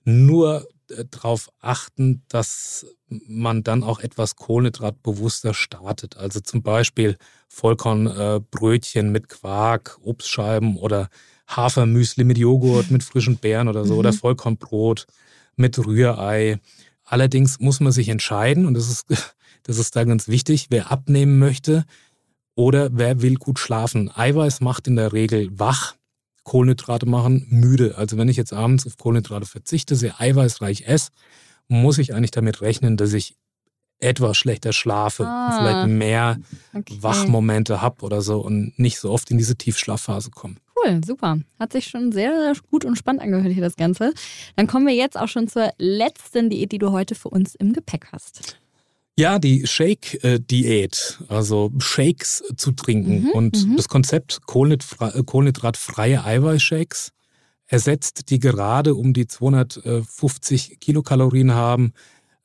nur 0.04 0.68
darauf 1.12 1.52
achten, 1.60 2.24
dass 2.30 2.86
man 3.28 3.62
dann 3.64 3.84
auch 3.84 4.00
etwas 4.00 4.36
kohlenhydratbewusster 4.36 5.54
startet. 5.54 6.18
Also 6.18 6.40
zum 6.40 6.64
Beispiel 6.64 7.18
Vollkornbrötchen 7.48 9.12
mit 9.12 9.30
Quark, 9.30 10.00
Obstscheiben 10.02 10.78
oder 10.78 11.10
Hafermüsli 11.48 12.24
mit 12.24 12.38
Joghurt, 12.38 12.90
mit 12.92 13.04
frischen 13.04 13.38
Beeren 13.38 13.68
oder 13.68 13.86
so 13.86 13.94
Mhm. 13.94 14.00
oder 14.00 14.14
Vollkornbrot 14.14 15.08
mit 15.56 15.78
Rührei. 15.78 16.60
Allerdings 17.04 17.60
muss 17.60 17.80
man 17.80 17.92
sich 17.92 18.10
entscheiden 18.10 18.66
und 18.66 18.74
das 18.76 18.90
ist, 18.90 19.06
das 19.64 19.78
ist 19.78 19.96
da 19.96 20.04
ganz 20.04 20.28
wichtig, 20.28 20.68
wer 20.70 20.92
abnehmen 20.92 21.40
möchte 21.40 21.86
oder 22.56 22.90
wer 22.92 23.22
will 23.22 23.36
gut 23.36 23.60
schlafen. 23.60 24.12
Eiweiß 24.14 24.62
macht 24.62 24.88
in 24.88 24.96
der 24.96 25.14
Regel 25.14 25.50
wach. 25.58 25.96
Kohlenhydrate 26.44 27.06
machen 27.06 27.46
müde. 27.50 27.96
Also 27.98 28.18
wenn 28.18 28.28
ich 28.28 28.38
jetzt 28.38 28.54
abends 28.54 28.88
auf 28.88 28.98
Kohlenhydrate 28.98 29.46
verzichte, 29.46 29.96
sehr 29.96 30.20
eiweißreich 30.20 30.88
esse, 30.88 31.12
muss 31.68 32.00
ich 32.00 32.14
eigentlich 32.16 32.32
damit 32.32 32.62
rechnen, 32.62 32.98
dass 32.98 33.14
ich 33.14 33.36
etwas 34.00 34.38
schlechter 34.38 34.74
schlafe, 34.74 35.28
Ah. 35.28 35.58
vielleicht 35.60 35.90
mehr 35.90 36.40
Okay. 36.74 36.98
Wachmomente 37.02 37.82
habe 37.82 38.04
oder 38.04 38.22
so 38.22 38.40
und 38.40 38.80
nicht 38.80 39.00
so 39.00 39.12
oft 39.12 39.30
in 39.30 39.38
diese 39.38 39.58
Tiefschlafphase 39.58 40.32
komme. 40.32 40.56
Cool, 40.76 41.02
super. 41.06 41.38
Hat 41.60 41.74
sich 41.74 41.88
schon 41.88 42.14
sehr, 42.14 42.32
sehr 42.36 42.54
gut 42.72 42.86
und 42.86 42.98
spannend 42.98 43.22
angehört 43.22 43.52
hier 43.54 43.62
das 43.62 43.76
Ganze. 43.76 44.14
Dann 44.56 44.66
kommen 44.68 44.88
wir 44.88 44.96
jetzt 44.96 45.20
auch 45.20 45.28
schon 45.28 45.48
zur 45.50 45.72
letzten 45.78 46.50
Diät, 46.50 46.72
die 46.72 46.78
du 46.78 46.92
heute 46.92 47.14
für 47.14 47.28
uns 47.30 47.54
im 47.56 47.74
Gepäck 47.74 48.08
hast. 48.14 48.58
Ja, 49.20 49.38
die 49.38 49.68
Shake-Diät, 49.68 51.20
also 51.28 51.74
Shakes 51.80 52.42
zu 52.56 52.72
trinken. 52.72 53.24
Mhm, 53.24 53.30
und 53.32 53.68
mhm. 53.68 53.76
das 53.76 53.90
Konzept 53.90 54.40
Kohlenhydra- 54.48 55.24
kohlenhydratfreie 55.24 56.24
Eiweißshakes 56.24 57.12
ersetzt 57.68 58.30
die 58.30 58.40
gerade 58.40 58.96
um 58.96 59.12
die 59.12 59.28
250 59.28 60.80
Kilokalorien 60.80 61.54
haben, 61.54 61.92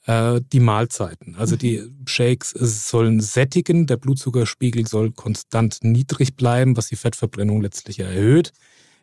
äh, 0.07 0.41
die 0.53 0.59
Mahlzeiten. 0.59 1.37
Also 1.37 1.55
Mhm. 1.55 1.59
die 1.61 1.83
Shakes 2.07 2.51
sollen 2.51 3.21
sättigen, 3.21 3.87
der 3.87 3.97
Blutzuckerspiegel 3.97 4.89
soll 4.89 5.13
konstant 5.13 5.79
niedrig 5.83 6.35
bleiben, 6.35 6.77
was 6.77 6.89
die 6.89 6.97
Fettverbrennung 6.97 7.63
letztlich 7.63 8.01
erhöht. 8.01 8.51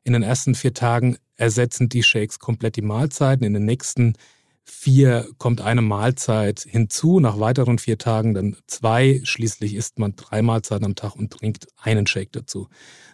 In 0.04 0.12
den 0.12 0.24
ersten 0.24 0.56
vier 0.56 0.74
Tagen 0.74 1.16
ersetzen 1.38 1.88
die 1.88 2.04
Shakes 2.04 2.38
komplett 2.38 2.76
die 2.76 2.82
Mahlzeiten. 2.82 3.46
In 3.46 3.54
den 3.54 3.64
nächsten 3.64 4.16
vier 4.64 5.28
kommt 5.38 5.62
eine 5.62 5.82
Mahlzeit 5.82 6.62
hinzu, 6.68 7.20
nach 7.20 7.40
weiteren 7.40 7.78
vier 7.78 7.98
Tagen 7.98 8.34
dann 8.34 8.56
zwei. 8.68 9.22
Schließlich 9.24 9.76
isst 9.76 10.00
man 10.00 10.16
drei 10.16 10.42
Mahlzeiten 10.42 10.86
am 10.86 10.96
Tag 10.96 11.16
und 11.16 11.32
trinkt 11.32 11.68
einen 11.82 12.08
Shake 12.08 12.32
dazu. 12.32 12.68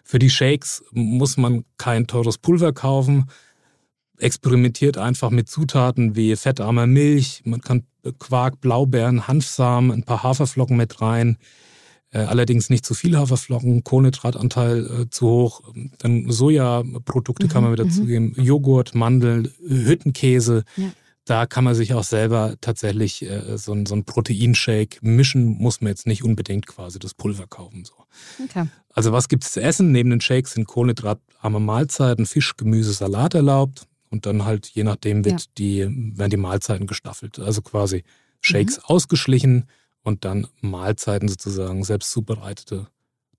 Für 0.04 0.20
die 0.20 0.30
Shakes 0.30 0.84
muss 0.92 1.38
man 1.38 1.66
kein 1.78 2.08
teures 2.08 2.38
Pulver 2.38 2.74
kaufen. 2.74 3.26
Experimentiert 4.20 4.98
einfach 4.98 5.30
mit 5.30 5.50
Zutaten 5.50 6.16
wie 6.16 6.36
fettarmer 6.36 6.88
Milch. 6.88 7.42
Man 7.46 7.62
kann 7.62 7.84
Quark, 8.20 8.62
Blaubeeren, 8.62 9.28
Hanfsamen, 9.28 9.92
ein 9.92 10.04
paar 10.04 10.24
Haferflocken 10.24 10.78
mit 10.78 11.02
rein. 11.02 11.38
Äh, 12.12 12.20
allerdings 12.20 12.70
nicht 12.70 12.86
zu 12.86 12.94
viel 12.94 13.18
Haferflocken, 13.18 13.84
Kohlenhydratanteil 13.84 14.86
äh, 14.86 15.10
zu 15.10 15.28
hoch. 15.28 15.62
Dann 16.00 16.32
Sojaprodukte 16.32 17.48
kann 17.48 17.64
man 17.64 17.72
Mhm, 17.72 17.78
mit 17.78 17.86
mhm. 17.86 17.90
dazugeben. 17.90 18.36
Joghurt, 18.38 18.96
Mandel, 18.96 19.52
Hüttenkäse. 19.68 20.64
Ja. 20.78 20.86
Da 21.28 21.46
kann 21.46 21.64
man 21.66 21.76
sich 21.76 21.94
auch 21.94 22.04
selber 22.06 22.56
tatsächlich 22.62 23.22
äh, 23.22 23.58
so, 23.58 23.74
ein- 23.74 23.86
so 23.86 23.96
ein 23.96 24.06
Proteinshake 24.06 25.00
mischen. 25.02 25.46
Muss 25.46 25.82
man 25.82 25.90
jetzt 25.90 26.08
nicht 26.08 26.24
unbedingt 26.24 26.66
quasi 26.68 27.00
das 27.00 27.14
Pulver 27.14 27.48
kaufen. 27.48 27.84
So. 27.86 27.94
Okay. 28.44 28.68
Also 28.94 29.12
was 29.12 29.28
gibt's 29.28 29.52
zu 29.52 29.62
essen? 29.62 29.92
Neben 29.92 30.10
den 30.10 30.22
Shakes 30.22 30.54
sind 30.54 30.66
kohlenhydratarme 30.68 31.60
Mahlzeiten, 31.60 32.26
Fisch, 32.26 32.56
Gemüse, 32.56 32.94
Salat 32.94 33.34
erlaubt. 33.36 33.86
Und 34.10 34.26
dann 34.26 34.46
halt, 34.46 34.68
je 34.68 34.84
nachdem, 34.86 35.26
wird 35.26 35.58
die, 35.58 35.82
werden 36.18 36.30
die 36.30 36.38
Mahlzeiten 36.38 36.88
gestaffelt. 36.88 37.40
Also 37.40 37.62
quasi 37.62 38.04
Shakes 38.40 38.80
ausgeschlichen 38.86 39.66
und 40.04 40.24
dann 40.24 40.48
Mahlzeiten 40.62 41.28
sozusagen, 41.28 41.84
selbst 41.84 42.12
zubereitete, 42.12 42.88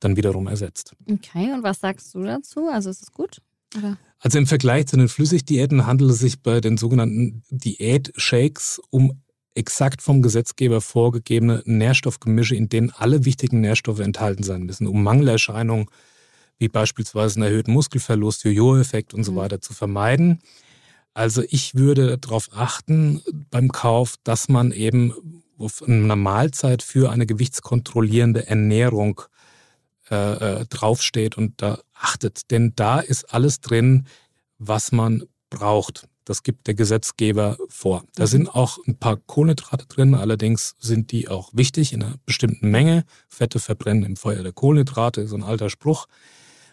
dann 0.00 0.16
wiederum 0.16 0.47
ersetzt. 0.47 0.95
Okay, 1.11 1.52
und 1.54 1.62
was 1.62 1.80
sagst 1.80 2.14
du 2.14 2.23
dazu? 2.23 2.68
Also 2.68 2.90
ist 2.90 3.02
es 3.02 3.11
gut? 3.12 3.38
Oder? 3.77 3.99
Also 4.21 4.39
im 4.39 4.47
Vergleich 4.47 4.87
zu 4.87 4.97
den 4.97 5.09
Flüssigdiäten 5.09 5.87
handelt 5.87 6.11
es 6.11 6.19
sich 6.19 6.41
bei 6.43 6.61
den 6.61 6.77
sogenannten 6.77 7.43
Diät-Shakes 7.51 8.81
um 8.91 9.23
exakt 9.55 10.03
vom 10.03 10.23
Gesetzgeber 10.23 10.81
vorgegebene 10.81 11.63
Nährstoffgemische, 11.65 12.55
in 12.55 12.69
denen 12.69 12.91
alle 12.91 13.25
wichtigen 13.25 13.61
Nährstoffe 13.61 14.01
enthalten 14.01 14.43
sein 14.43 14.63
müssen, 14.63 14.87
um 14.87 15.03
Mangelerscheinungen 15.03 15.87
wie 16.59 16.69
beispielsweise 16.69 17.37
einen 17.37 17.51
erhöhten 17.51 17.73
Muskelverlust, 17.73 18.45
Jojo-Effekt 18.45 19.15
und 19.15 19.25
so 19.25 19.33
Mhm. 19.33 19.37
weiter 19.37 19.61
zu 19.61 19.75
vermeiden. 19.75 20.41
Also 21.15 21.43
ich 21.49 21.75
würde 21.75 22.19
darauf 22.19 22.49
achten 22.53 23.23
beim 23.51 23.71
Kauf, 23.71 24.17
dass 24.25 24.49
man 24.49 24.73
eben 24.73 25.15
auf 25.59 25.83
einer 25.83 26.17
Mahlzeit 26.17 26.83
für 26.83 27.11
eine 27.11 27.27
gewichtskontrollierende 27.27 28.47
Ernährung 28.47 29.23
äh, 30.11 30.61
äh, 30.61 30.67
draufsteht 30.67 31.37
und 31.37 31.61
da 31.62 31.79
achtet. 31.95 32.50
Denn 32.50 32.73
da 32.77 33.00
ist 33.00 33.33
alles 33.35 33.61
drin, 33.61 34.07
was 34.59 34.93
man 34.93 35.25
braucht. 35.50 36.07
Das 36.25 36.43
gibt 36.43 36.67
der 36.67 36.75
Gesetzgeber 36.75 37.57
vor. 37.69 38.05
Da 38.15 38.25
Mhm. 38.25 38.29
sind 38.29 38.49
auch 38.55 38.79
ein 38.87 38.97
paar 38.99 39.17
Kohlenhydrate 39.17 39.87
drin, 39.87 40.15
allerdings 40.15 40.75
sind 40.79 41.11
die 41.11 41.29
auch 41.29 41.50
wichtig 41.55 41.93
in 41.95 42.03
einer 42.03 42.17
bestimmten 42.27 42.71
Menge. 42.71 43.05
Fette 43.29 43.59
verbrennen 43.59 44.05
im 44.05 44.17
Feuer 44.17 44.43
der 44.43 44.53
Kohlenhydrate, 44.53 45.27
so 45.27 45.37
ein 45.37 45.43
alter 45.43 45.71
Spruch. 45.71 46.07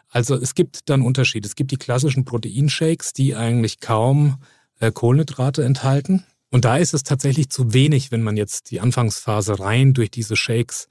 Also 0.09 0.35
es 0.35 0.55
gibt 0.55 0.89
dann 0.89 1.01
Unterschiede. 1.01 1.47
Es 1.47 1.55
gibt 1.55 1.71
die 1.71 1.77
klassischen 1.77 2.25
Proteinshakes, 2.25 3.13
die 3.13 3.35
eigentlich 3.35 3.79
kaum 3.79 4.37
äh, 4.79 4.91
Kohlenhydrate 4.91 5.63
enthalten. 5.63 6.25
Und 6.51 6.63
da 6.65 6.77
ist 6.77 6.93
es 6.93 7.03
tatsächlich 7.03 7.49
zu 7.49 7.73
wenig, 7.73 8.11
wenn 8.11 8.21
man 8.23 8.37
jetzt 8.37 8.71
die 8.71 8.79
Anfangsphase 8.81 9.59
rein 9.59 9.93
durch 9.93 10.11
diese 10.11 10.35
Shakes 10.35 10.87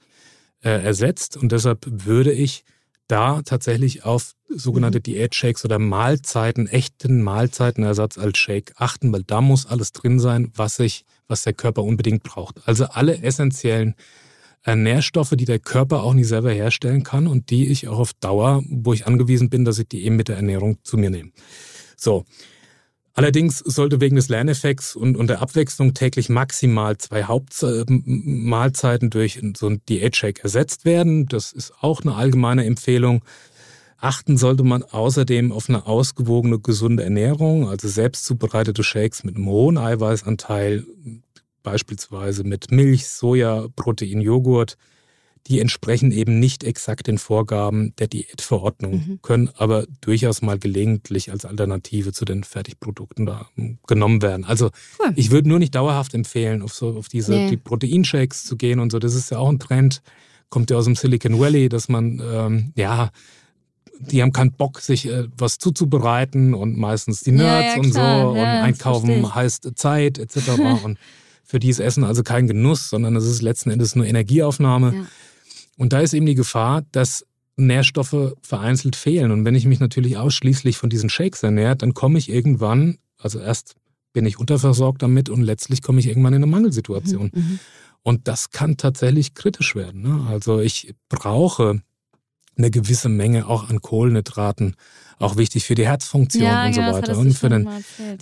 äh, 0.65 0.83
ersetzt. 0.83 1.37
Und 1.37 1.51
deshalb 1.51 1.85
würde 1.87 2.31
ich 2.31 2.65
da 3.07 3.43
tatsächlich 3.43 4.03
auf 4.03 4.33
sogenannte 4.49 4.99
Diät-Shakes 4.99 5.63
oder 5.63 5.77
Mahlzeiten, 5.77 6.67
echten 6.67 7.21
Mahlzeitenersatz 7.21 8.17
als 8.17 8.37
Shake 8.39 8.73
achten, 8.77 9.13
weil 9.13 9.23
da 9.23 9.41
muss 9.41 9.67
alles 9.67 9.91
drin 9.91 10.19
sein, 10.19 10.51
was 10.55 10.79
ich, 10.79 11.05
was 11.27 11.43
der 11.43 11.53
Körper 11.53 11.83
unbedingt 11.83 12.23
braucht. 12.23 12.67
Also 12.67 12.85
alle 12.85 13.21
essentiellen 13.21 13.93
äh, 14.65 14.75
Nährstoffe, 14.75 15.33
die 15.37 15.45
der 15.45 15.59
Körper 15.59 16.01
auch 16.01 16.13
nicht 16.13 16.27
selber 16.27 16.51
herstellen 16.51 17.03
kann 17.03 17.27
und 17.27 17.51
die 17.51 17.67
ich 17.67 17.87
auch 17.87 17.99
auf 17.99 18.13
Dauer, 18.13 18.63
wo 18.67 18.91
ich 18.93 19.05
angewiesen 19.05 19.51
bin, 19.51 19.65
dass 19.65 19.77
ich 19.77 19.87
die 19.87 20.03
eben 20.03 20.15
mit 20.15 20.29
der 20.29 20.37
Ernährung 20.37 20.79
zu 20.83 20.97
mir 20.97 21.11
nehme. 21.11 21.31
So. 21.95 22.25
Allerdings 23.17 23.59
sollte 23.59 24.01
wegen 24.01 24.17
des 24.17 24.27
Lerneffekts 24.27 24.93
und, 24.93 25.15
und 25.15 25.27
der 25.27 25.41
Abwechslung 25.41 25.93
täglich 25.93 26.27
maximal 26.27 26.97
zwei 26.97 27.23
Hauptmahlzeiten 27.23 29.09
durch 29.09 29.41
so 29.55 29.67
ein 29.67 29.81
Diät-Shake 29.87 30.43
ersetzt 30.43 30.83
werden. 30.83 31.25
Das 31.27 31.53
ist 31.53 31.73
auch 31.79 32.01
eine 32.01 32.15
allgemeine 32.15 32.65
Empfehlung. 32.65 33.23
Achten 33.97 34.35
sollte 34.35 34.63
man 34.63 34.83
außerdem 34.83 35.53
auf 35.53 35.69
eine 35.69 35.87
ausgewogene, 35.87 36.59
gesunde 36.59 37.03
Ernährung, 37.03 37.69
also 37.69 37.87
selbst 37.87 38.25
zubereitete 38.25 38.83
Shakes 38.83 39.23
mit 39.23 39.37
einem 39.37 39.47
hohen 39.47 39.77
Eiweißanteil, 39.77 40.85
beispielsweise 41.63 42.43
mit 42.43 42.69
Milch, 42.69 43.07
Soja, 43.07 43.67
Protein, 43.77 44.19
Joghurt, 44.19 44.77
die 45.47 45.59
entsprechen 45.59 46.11
eben 46.11 46.39
nicht 46.39 46.63
exakt 46.63 47.07
den 47.07 47.19
Vorgaben 47.19 47.93
der 47.97 48.07
Diätverordnung, 48.07 48.93
mhm. 48.93 49.19
können 49.21 49.49
aber 49.55 49.85
durchaus 50.01 50.41
mal 50.41 50.57
gelegentlich 50.57 51.31
als 51.31 51.45
Alternative 51.45 52.13
zu 52.13 52.25
den 52.25 52.43
Fertigprodukten 52.43 53.27
da 53.27 53.47
hm, 53.55 53.77
genommen 53.85 54.21
werden. 54.23 54.43
Also 54.43 54.71
cool. 54.99 55.13
ich 55.15 55.29
würde 55.29 55.49
nur 55.49 55.59
nicht 55.59 55.75
dauerhaft 55.75 56.15
empfehlen, 56.15 56.63
auf 56.63 56.73
so 56.73 56.97
auf 56.97 57.09
diese 57.09 57.33
nee. 57.33 57.49
die 57.49 57.57
Proteinshakes 57.57 58.43
zu 58.45 58.57
gehen 58.57 58.79
und 58.79 58.91
so. 58.91 58.97
Das 58.97 59.13
ist 59.13 59.29
ja 59.29 59.37
auch 59.37 59.49
ein 59.49 59.59
Trend, 59.59 60.01
kommt 60.49 60.71
ja 60.71 60.77
aus 60.77 60.85
dem 60.85 60.95
Silicon 60.95 61.39
Valley, 61.39 61.69
dass 61.69 61.89
man 61.89 62.21
ähm, 62.25 62.73
ja 62.75 63.11
die 63.99 64.21
haben 64.21 64.33
keinen 64.33 64.51
Bock, 64.51 64.81
sich 64.81 65.07
äh, 65.07 65.27
was 65.37 65.57
zuzubereiten 65.57 66.53
und 66.53 66.77
meistens 66.77 67.21
die 67.21 67.31
Nerds 67.31 67.67
ja, 67.67 67.73
ja, 67.75 67.79
und 67.79 67.93
so 67.93 67.99
ja, 67.99 68.27
und 68.27 68.37
einkaufen 68.39 69.33
heißt 69.33 69.71
Zeit 69.75 70.17
etc. 70.17 70.49
und 70.83 70.97
für 71.43 71.59
die 71.59 71.69
ist 71.69 71.79
Essen 71.79 72.03
also 72.03 72.23
kein 72.23 72.47
Genuss, 72.47 72.89
sondern 72.89 73.15
es 73.15 73.25
ist 73.25 73.41
letzten 73.41 73.69
Endes 73.69 73.95
nur 73.95 74.05
Energieaufnahme. 74.05 75.05
Und 75.77 75.93
da 75.93 75.99
ist 75.99 76.13
eben 76.13 76.25
die 76.25 76.35
Gefahr, 76.35 76.83
dass 76.91 77.25
Nährstoffe 77.57 78.33
vereinzelt 78.41 78.95
fehlen. 78.95 79.31
Und 79.31 79.45
wenn 79.45 79.55
ich 79.55 79.65
mich 79.65 79.79
natürlich 79.79 80.17
ausschließlich 80.17 80.77
von 80.77 80.89
diesen 80.89 81.09
Shakes 81.09 81.43
ernähre, 81.43 81.75
dann 81.75 81.93
komme 81.93 82.17
ich 82.17 82.29
irgendwann, 82.29 82.97
also 83.17 83.39
erst 83.39 83.75
bin 84.13 84.25
ich 84.25 84.39
unterversorgt 84.39 85.01
damit 85.01 85.29
und 85.29 85.41
letztlich 85.41 85.81
komme 85.81 85.99
ich 85.99 86.07
irgendwann 86.07 86.33
in 86.33 86.43
eine 86.43 86.51
Mangelsituation. 86.51 87.31
Mhm. 87.33 87.41
mhm. 87.41 87.59
Und 88.01 88.27
das 88.27 88.51
kann 88.51 88.77
tatsächlich 88.77 89.33
kritisch 89.33 89.75
werden. 89.75 90.03
Ne? 90.03 90.27
Also 90.29 90.59
ich 90.59 90.93
brauche 91.09 91.81
eine 92.55 92.69
gewisse 92.69 93.09
Menge 93.09 93.47
auch 93.47 93.67
an 93.67 93.81
Kohlenhydraten, 93.81 94.75
auch 95.17 95.37
wichtig 95.37 95.65
für 95.65 95.73
die 95.73 95.87
Herzfunktion 95.87 96.43
ja, 96.43 96.67
und 96.67 96.73
so 96.73 96.81
ja, 96.81 96.93
weiter. 96.93 97.17
Und 97.17 97.33
für 97.33 97.49
den, 97.49 97.67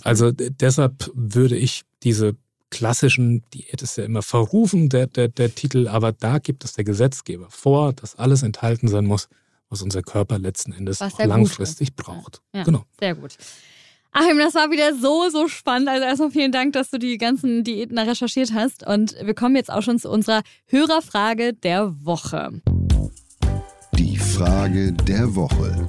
also 0.02 0.32
deshalb 0.32 1.10
würde 1.14 1.56
ich 1.56 1.82
diese 2.02 2.34
klassischen 2.74 3.44
Diät 3.54 3.82
ist 3.82 3.96
ja 3.96 4.04
immer 4.04 4.22
verrufen, 4.22 4.88
der, 4.88 5.06
der, 5.06 5.28
der 5.28 5.54
Titel, 5.54 5.86
aber 5.86 6.12
da 6.12 6.38
gibt 6.38 6.64
es 6.64 6.72
der 6.72 6.82
Gesetzgeber 6.82 7.46
vor, 7.48 7.92
dass 7.92 8.16
alles 8.16 8.42
enthalten 8.42 8.88
sein 8.88 9.06
muss, 9.06 9.28
was 9.70 9.80
unser 9.80 10.02
Körper 10.02 10.38
letzten 10.38 10.72
Endes 10.72 10.98
langfristig 11.18 11.94
braucht. 11.94 12.42
Ja, 12.52 12.64
genau. 12.64 12.84
Sehr 12.98 13.14
gut. 13.14 13.36
Achim, 14.10 14.38
das 14.38 14.54
war 14.54 14.70
wieder 14.70 14.94
so, 14.94 15.28
so 15.30 15.48
spannend. 15.48 15.88
Also 15.88 16.04
erstmal 16.04 16.30
vielen 16.30 16.52
Dank, 16.52 16.72
dass 16.72 16.90
du 16.90 16.98
die 16.98 17.16
ganzen 17.16 17.64
Diäten 17.64 17.98
recherchiert 17.98 18.52
hast. 18.52 18.86
Und 18.86 19.16
wir 19.20 19.34
kommen 19.34 19.56
jetzt 19.56 19.72
auch 19.72 19.82
schon 19.82 19.98
zu 19.98 20.10
unserer 20.10 20.42
Hörerfrage 20.66 21.52
der 21.52 21.94
Woche. 22.04 22.60
Die 23.96 24.16
Frage 24.18 24.92
der 24.92 25.34
Woche. 25.34 25.88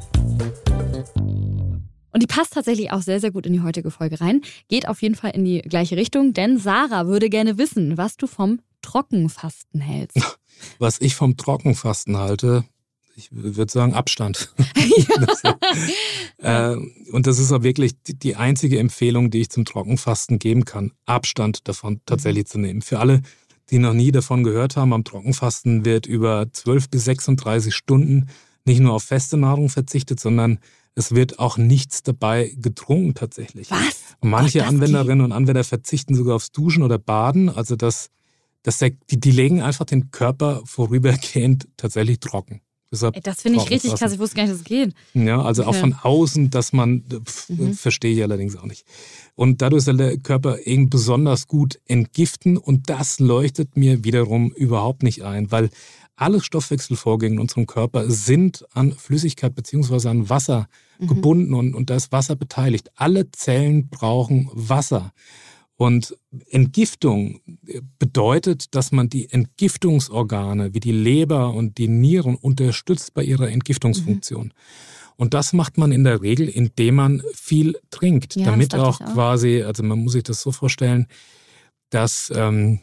Und 2.15 2.21
die 2.23 2.27
passt 2.27 2.53
tatsächlich 2.53 2.93
auch 2.93 3.01
sehr, 3.01 3.19
sehr 3.19 3.31
gut 3.31 3.45
in 3.45 3.51
die 3.51 3.59
heutige 3.59 3.91
Folge 3.91 4.21
rein. 4.21 4.41
Geht 4.69 4.87
auf 4.87 5.01
jeden 5.01 5.15
Fall 5.15 5.31
in 5.31 5.43
die 5.43 5.59
gleiche 5.59 5.97
Richtung, 5.97 6.31
denn 6.31 6.57
Sarah 6.57 7.07
würde 7.07 7.29
gerne 7.29 7.57
wissen, 7.57 7.97
was 7.97 8.15
du 8.15 8.25
vom 8.25 8.61
Trockenfasten 8.81 9.81
hältst. 9.81 10.17
Was 10.79 11.01
ich 11.01 11.15
vom 11.15 11.35
Trockenfasten 11.35 12.15
halte, 12.15 12.63
ich 13.17 13.27
würde 13.29 13.69
sagen 13.69 13.93
Abstand. 13.93 14.53
äh, 16.37 16.77
und 17.11 17.27
das 17.27 17.39
ist 17.39 17.51
auch 17.51 17.63
wirklich 17.63 17.95
die 18.07 18.37
einzige 18.37 18.79
Empfehlung, 18.79 19.29
die 19.29 19.41
ich 19.41 19.49
zum 19.49 19.65
Trockenfasten 19.65 20.39
geben 20.39 20.63
kann, 20.63 20.93
Abstand 21.05 21.67
davon 21.67 21.99
tatsächlich 22.05 22.45
zu 22.45 22.57
nehmen. 22.57 22.81
Für 22.81 22.99
alle, 22.99 23.23
die 23.69 23.79
noch 23.79 23.93
nie 23.93 24.13
davon 24.13 24.45
gehört 24.45 24.77
haben, 24.77 24.93
am 24.93 25.03
Trockenfasten 25.03 25.83
wird 25.83 26.05
über 26.05 26.47
12 26.49 26.89
bis 26.89 27.03
36 27.03 27.75
Stunden 27.75 28.29
nicht 28.63 28.79
nur 28.79 28.93
auf 28.93 29.03
feste 29.03 29.35
Nahrung 29.35 29.67
verzichtet, 29.67 30.21
sondern 30.21 30.59
es 30.95 31.13
wird 31.13 31.39
auch 31.39 31.57
nichts 31.57 32.03
dabei 32.03 32.53
getrunken 32.55 33.13
tatsächlich. 33.13 33.69
Was? 33.69 34.15
Manche 34.21 34.63
Ach, 34.63 34.69
Anwenderinnen 34.69 35.19
geht. 35.19 35.25
und 35.25 35.31
Anwender 35.33 35.63
verzichten 35.63 36.15
sogar 36.15 36.37
aufs 36.37 36.51
Duschen 36.51 36.83
oder 36.83 36.97
Baden. 36.97 37.49
Also 37.49 37.75
das, 37.75 38.09
das 38.63 38.79
die, 38.79 39.19
die 39.19 39.31
legen 39.31 39.61
einfach 39.61 39.85
den 39.85 40.11
Körper 40.11 40.61
vorübergehend 40.65 41.67
tatsächlich 41.77 42.19
trocken. 42.21 42.61
Deshalb 42.91 43.21
das 43.23 43.41
finde 43.41 43.59
ich 43.59 43.69
richtig 43.69 43.95
krass. 43.95 44.13
Ich 44.13 44.19
wusste 44.19 44.37
gar 44.37 44.43
nicht, 44.43 44.53
dass 44.53 44.61
es 44.61 44.65
geht. 44.65 44.93
Ja, 45.13 45.41
also 45.41 45.63
okay. 45.63 45.69
auch 45.69 45.75
von 45.75 45.93
außen, 45.93 46.49
dass 46.49 46.71
man, 46.71 47.03
pf, 47.03 47.49
mhm. 47.49 47.73
verstehe 47.73 48.13
ich 48.13 48.23
allerdings 48.23 48.55
auch 48.55 48.65
nicht. 48.65 48.85
Und 49.35 49.61
dadurch 49.61 49.83
soll 49.83 49.97
der 49.97 50.17
Körper 50.17 50.65
eben 50.65 50.89
besonders 50.89 51.47
gut 51.47 51.79
entgiften 51.85 52.57
und 52.57 52.89
das 52.89 53.19
leuchtet 53.19 53.75
mir 53.75 54.05
wiederum 54.05 54.51
überhaupt 54.51 55.03
nicht 55.03 55.23
ein, 55.23 55.51
weil 55.51 55.69
alle 56.15 56.41
Stoffwechselvorgänge 56.41 57.35
in 57.35 57.39
unserem 57.39 57.67
Körper 57.67 58.09
sind 58.09 58.65
an 58.73 58.93
Flüssigkeit 58.93 59.53
beziehungsweise 59.55 60.09
an 60.09 60.29
Wasser 60.29 60.67
mhm. 60.99 61.07
gebunden 61.07 61.53
und, 61.53 61.75
und 61.75 61.89
da 61.89 61.95
ist 61.95 62.11
Wasser 62.11 62.35
beteiligt. 62.35 62.89
Alle 62.95 63.31
Zellen 63.31 63.89
brauchen 63.89 64.49
Wasser. 64.53 65.11
Und 65.77 66.15
Entgiftung 66.49 67.41
bedeutet, 67.99 68.73
dass 68.75 68.93
man 68.93 69.09
die 69.09 69.29
Entgiftungsorgane 69.29 70.73
wie 70.73 70.79
die 70.79 70.93
Leber 70.93 71.53
und 71.53 71.77
die 71.77 71.89
Nieren 71.89 72.35
unterstützt 72.35 73.13
bei 73.13 73.23
ihrer 73.23 73.49
Entgiftungsfunktion. 73.49 74.45
Mhm. 74.45 74.51
Und 75.17 75.33
das 75.33 75.51
macht 75.53 75.77
man 75.77 75.91
in 75.91 76.03
der 76.03 76.21
Regel, 76.21 76.47
indem 76.47 76.95
man 76.95 77.21
viel 77.33 77.77
trinkt, 77.89 78.35
ja, 78.35 78.45
damit 78.45 78.73
auch, 78.75 79.01
auch, 79.01 79.13
quasi, 79.13 79.63
also 79.63 79.83
man 79.83 79.99
muss 79.99 80.13
sich 80.13 80.23
das 80.23 80.41
so 80.41 80.51
vorstellen, 80.51 81.07
dass 81.89 82.31
ähm, 82.35 82.79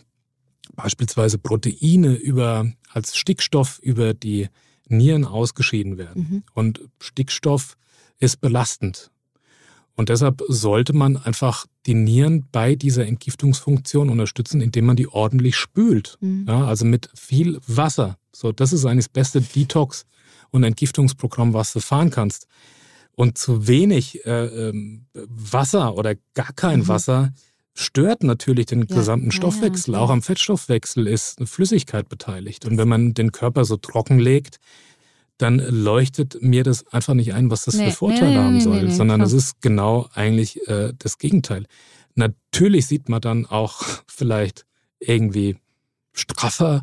beispielsweise 0.75 1.39
Proteine 1.39 2.15
über, 2.15 2.71
als 2.91 3.17
Stickstoff 3.17 3.79
über 3.83 4.15
die 4.15 4.49
Nieren 4.89 5.25
ausgeschieden 5.25 5.99
werden. 5.99 6.27
Mhm. 6.29 6.43
Und 6.55 6.81
Stickstoff 7.01 7.77
ist 8.19 8.41
belastend. 8.41 9.11
Und 9.95 10.09
deshalb 10.09 10.43
sollte 10.49 10.95
man 10.95 11.17
einfach 11.17 11.67
die 11.87 11.95
Nieren 11.95 12.49
bei 12.51 12.75
dieser 12.75 13.07
Entgiftungsfunktion 13.07 14.09
unterstützen, 14.09 14.61
indem 14.61 14.87
man 14.87 14.97
die 14.97 15.09
ordentlich 15.09 15.57
spült. 15.57 16.17
Mhm. 16.21 16.47
Ja, 16.49 16.65
also 16.65 16.85
mit 16.85 17.11
viel 17.15 17.61
Wasser. 17.67 18.17
So, 18.33 18.53
das 18.53 18.73
ist 18.73 18.87
eigentlich 18.87 19.07
das 19.07 19.13
beste 19.13 19.41
Detox- 19.41 20.07
und 20.51 20.65
Entgiftungsprogramm, 20.65 21.53
was 21.53 21.73
du 21.73 21.81
fahren 21.81 22.11
kannst. 22.11 22.47
Und 23.15 23.37
zu 23.37 23.69
wenig 23.69 24.25
äh, 24.25 24.69
ähm, 24.69 25.07
Wasser 25.13 25.95
oder 25.97 26.15
gar 26.35 26.53
kein 26.55 26.81
mhm. 26.81 26.89
Wasser 26.89 27.35
stört 27.75 28.23
natürlich 28.23 28.67
den 28.67 28.87
ja, 28.87 28.97
gesamten 28.97 29.31
Stoffwechsel. 29.31 29.95
Ja, 29.95 29.99
ja, 29.99 30.05
Auch 30.05 30.11
am 30.11 30.23
Fettstoffwechsel 30.23 31.07
ist 31.07 31.39
eine 31.39 31.47
Flüssigkeit 31.47 32.09
beteiligt. 32.09 32.67
Und 32.67 32.79
wenn 32.79 32.89
man 32.89 33.15
den 33.15 33.33
Körper 33.33 33.65
so 33.65 33.77
trocken 33.77 34.19
legt, 34.19 34.59
dann 35.39 35.59
leuchtet 35.59 36.41
mir 36.41 36.63
das 36.63 36.87
einfach 36.89 37.15
nicht 37.15 37.35
ein, 37.35 37.51
was 37.51 37.65
das 37.65 37.75
nee, 37.75 37.91
für 37.91 37.97
Vorteile 37.97 38.31
nee, 38.31 38.37
haben 38.37 38.61
soll, 38.61 38.85
nee, 38.85 38.91
sondern 38.91 39.21
es 39.23 39.33
ist 39.33 39.61
genau 39.61 40.09
eigentlich 40.15 40.69
äh, 40.69 40.93
das 40.99 41.19
Gegenteil. 41.19 41.67
Natürlich 42.15 42.87
sieht 42.87 43.09
man 43.09 43.21
dann 43.21 43.47
auch 43.47 43.83
vielleicht 44.07 44.67
irgendwie 45.01 45.57
straffer, 46.13 46.83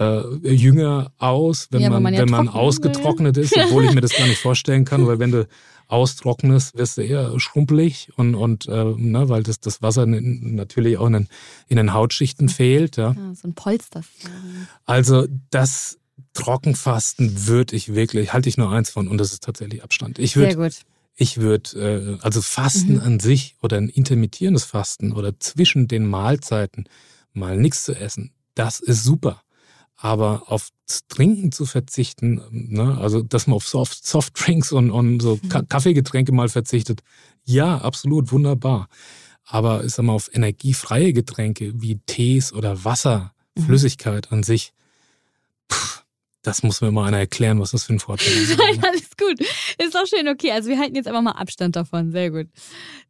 äh, 0.00 0.22
jünger 0.48 1.12
aus, 1.18 1.68
wenn 1.70 1.90
man, 1.90 2.02
man, 2.02 2.14
wenn 2.14 2.30
man 2.30 2.48
ausgetrocknet 2.48 3.36
will. 3.36 3.44
ist, 3.44 3.56
obwohl 3.64 3.84
ich 3.84 3.94
mir 3.94 4.00
das 4.00 4.16
gar 4.16 4.26
nicht 4.26 4.40
vorstellen 4.40 4.84
kann, 4.84 5.06
weil 5.06 5.18
wenn 5.18 5.30
du 5.30 5.46
austrocknest, 5.92 6.76
wirst 6.76 6.96
du 6.96 7.02
eher 7.02 7.38
schrumpelig 7.38 8.08
und, 8.16 8.34
und 8.34 8.66
äh, 8.66 8.84
ne, 8.96 9.28
weil 9.28 9.42
das, 9.42 9.60
das 9.60 9.82
Wasser 9.82 10.06
natürlich 10.06 10.96
auch 10.96 11.06
in 11.06 11.12
den, 11.12 11.28
in 11.68 11.76
den 11.76 11.92
Hautschichten 11.92 12.48
fehlt. 12.48 12.96
Ja. 12.96 13.12
ja 13.12 13.34
so 13.34 13.48
ein 13.48 13.54
Polster. 13.54 14.02
Also 14.86 15.26
das 15.50 15.98
Trockenfasten 16.32 17.46
würde 17.46 17.76
ich 17.76 17.94
wirklich, 17.94 18.32
halte 18.32 18.48
ich 18.48 18.56
nur 18.56 18.70
eins 18.70 18.88
von 18.88 19.06
und 19.06 19.18
das 19.18 19.32
ist 19.32 19.44
tatsächlich 19.44 19.84
Abstand. 19.84 20.18
Ich 20.18 20.34
würd, 20.34 20.52
Sehr 20.52 20.56
gut. 20.56 20.76
Ich 21.14 21.36
würde, 21.36 22.18
äh, 22.20 22.24
also 22.24 22.40
Fasten 22.40 22.94
mhm. 22.94 23.00
an 23.00 23.20
sich 23.20 23.56
oder 23.60 23.76
ein 23.76 23.90
intermittierendes 23.90 24.64
Fasten 24.64 25.12
oder 25.12 25.38
zwischen 25.40 25.88
den 25.88 26.06
Mahlzeiten 26.06 26.88
mal 27.34 27.58
nichts 27.58 27.84
zu 27.84 27.94
essen, 27.94 28.32
das 28.54 28.80
ist 28.80 29.04
super. 29.04 29.42
Aber 29.96 30.44
auf 30.46 30.70
Trinken 31.08 31.52
zu 31.52 31.64
verzichten, 31.64 32.42
ne, 32.50 32.98
also 32.98 33.22
dass 33.22 33.46
man 33.46 33.56
auf 33.56 33.68
Soft, 33.68 34.04
Softdrinks 34.04 34.72
und, 34.72 34.90
und 34.90 35.20
so 35.20 35.38
mhm. 35.40 35.68
Kaffeegetränke 35.68 36.32
mal 36.32 36.48
verzichtet, 36.48 37.02
ja, 37.44 37.78
absolut 37.78 38.32
wunderbar. 38.32 38.88
Aber 39.44 39.84
ich 39.84 39.92
sag 39.92 40.04
mal, 40.04 40.12
auf 40.12 40.30
energiefreie 40.32 41.12
Getränke 41.12 41.72
wie 41.80 41.98
Tees 42.06 42.52
oder 42.52 42.84
Wasser, 42.84 43.32
mhm. 43.56 43.62
Flüssigkeit 43.62 44.32
an 44.32 44.42
sich, 44.42 44.72
pff, 45.70 46.01
das 46.42 46.64
muss 46.64 46.80
mir 46.80 46.90
mal 46.90 47.06
einer 47.06 47.18
erklären, 47.18 47.60
was 47.60 47.70
das 47.70 47.84
für 47.84 47.94
ein 47.94 48.00
Vorteil 48.00 48.32
ist. 48.32 48.58
Nein, 48.58 48.82
alles 48.82 49.16
gut. 49.16 49.40
Ist 49.40 49.94
doch 49.94 50.06
schön, 50.06 50.28
okay. 50.28 50.50
Also 50.50 50.68
wir 50.68 50.78
halten 50.78 50.96
jetzt 50.96 51.06
einfach 51.06 51.22
mal 51.22 51.32
Abstand 51.32 51.76
davon. 51.76 52.10
Sehr 52.10 52.30
gut. 52.30 52.48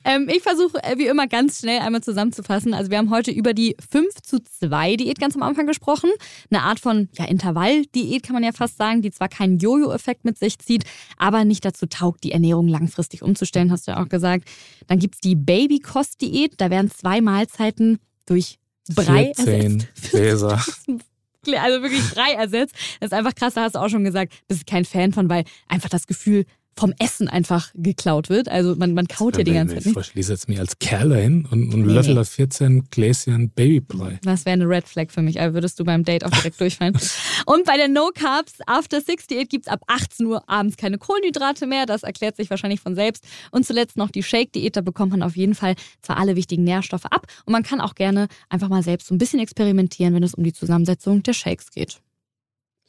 Ähm, 0.05 0.29
ich 0.31 0.42
versuche 0.42 0.83
äh, 0.83 0.99
wie 0.99 1.07
immer 1.07 1.27
ganz 1.27 1.61
schnell 1.61 1.81
einmal 1.81 2.03
zusammenzufassen. 2.03 2.75
Also 2.75 2.90
wir 2.90 2.99
haben 2.99 3.11
heute 3.11 3.31
über 3.31 3.55
die 3.55 3.77
5 3.90 4.21
zu 4.23 4.42
2 4.42 4.97
Diät 4.97 5.18
ganz 5.18 5.35
am 5.35 5.42
Anfang 5.42 5.66
gesprochen. 5.66 6.11
Eine 6.51 6.62
Art 6.62 6.79
von 6.79 7.09
ja, 7.16 7.25
Intervall-Diät 7.25 8.23
kann 8.23 8.35
man 8.35 8.45
ja 8.45 8.53
fast 8.53 8.77
sagen, 8.77 9.01
die 9.01 9.11
zwar 9.11 9.29
keinen 9.29 9.59
Jojo-Effekt 9.59 10.25
mit 10.25 10.38
sich 10.38 10.59
zieht, 10.59 10.85
aber 11.16 11.45
nicht 11.45 11.64
dazu 11.64 11.87
taugt, 11.87 12.25
die 12.25 12.33
Ernährung 12.33 12.68
langfristig 12.68 13.23
umzustellen, 13.23 13.73
hast 13.73 13.87
du 13.87 13.92
ja 13.92 14.03
auch 14.03 14.09
gesagt. 14.09 14.49
Dann 14.88 14.99
gibt 14.99 15.14
es 15.14 15.21
die 15.21 15.37
Baby-Kost-Diät. 15.37 16.55
Da 16.59 16.68
werden 16.71 16.90
zwei 16.90 17.21
Mahlzeiten 17.21 17.99
durch 18.27 18.59
Brei 18.95 19.33
14 19.37 19.87
Gläser. 20.11 20.62
also 21.47 21.83
wirklich 21.83 22.09
drei 22.11 22.33
ersetzt. 22.33 22.75
Das 23.01 23.09
ist 23.09 23.13
einfach 23.13 23.35
krass, 23.35 23.55
da 23.55 23.63
hast 23.63 23.75
du 23.75 23.81
auch 23.81 23.89
schon 23.89 24.05
gesagt, 24.05 24.33
bist 24.49 24.67
kein 24.67 24.85
Fan 24.85 25.13
von, 25.13 25.29
weil 25.29 25.45
einfach 25.69 25.89
das 25.89 26.07
Gefühl 26.07 26.45
vom 26.77 26.95
Essen 26.99 27.29
einfach 27.29 27.71
geklaut 27.75 28.29
wird. 28.29 28.49
Also 28.49 28.75
man, 28.77 28.95
man 28.95 29.07
kaut 29.07 29.37
ja 29.37 29.45
die 29.45 29.53
ganze 29.53 29.79
Zeit. 29.79 29.97
Ich 29.97 30.07
schließe 30.07 30.33
jetzt 30.33 30.49
mir 30.49 30.61
als 30.61 30.79
Kerl 30.79 31.11
dahin 31.11 31.47
und, 31.51 31.73
und 31.73 31.87
nee. 31.87 31.93
löffel 31.93 32.15
da 32.15 32.25
14 32.25 32.89
Gläschen 32.91 33.51
Babybrei. 33.51 34.19
Das 34.25 34.45
wäre 34.45 34.55
eine 34.55 34.69
Red 34.69 34.89
Flag 34.89 35.11
für 35.11 35.23
mich. 35.23 35.41
Also 35.41 35.55
würdest 35.55 35.79
du 35.79 35.85
beim 35.85 36.05
Date 36.05 36.25
auch 36.25 36.31
direkt 36.31 36.61
durchfallen. 36.61 36.99
Und 37.47 37.65
bei 37.65 37.77
der 37.77 37.89
No 37.89 38.11
Carbs 38.15 38.55
After 38.67 39.01
Six 39.01 39.27
Diät 39.27 39.51
gibt 39.51 39.67
es 39.67 39.73
ab 39.73 39.81
18 39.87 40.27
Uhr 40.27 40.49
abends 40.49 40.77
keine 40.77 40.99
Kohlenhydrate 40.99 41.67
mehr. 41.67 41.87
Das 41.87 42.03
erklärt 42.03 42.37
sich 42.37 42.51
wahrscheinlich 42.51 42.81
von 42.81 42.95
selbst. 42.95 43.25
Und 43.51 43.67
zuletzt 43.67 43.97
noch 43.97 44.11
die 44.11 44.23
Shake 44.23 44.53
Diät. 44.53 44.77
Da 44.77 44.81
bekommt 44.81 45.11
man 45.11 45.23
auf 45.23 45.37
jeden 45.37 45.55
Fall 45.55 45.75
zwar 46.03 46.19
alle 46.19 46.37
wichtigen 46.37 46.65
Nährstoffe 46.65 47.07
ab. 47.07 47.27
Und 47.45 47.53
man 47.53 47.63
kann 47.63 47.81
auch 47.81 47.95
gerne 47.95 48.29
einfach 48.49 48.69
mal 48.69 48.83
selbst 48.83 49.09
so 49.09 49.15
ein 49.15 49.19
bisschen 49.19 49.41
experimentieren, 49.41 50.15
wenn 50.15 50.23
es 50.23 50.35
um 50.35 50.45
die 50.45 50.53
Zusammensetzung 50.53 51.23
der 51.23 51.33
Shakes 51.33 51.71
geht. 51.71 52.01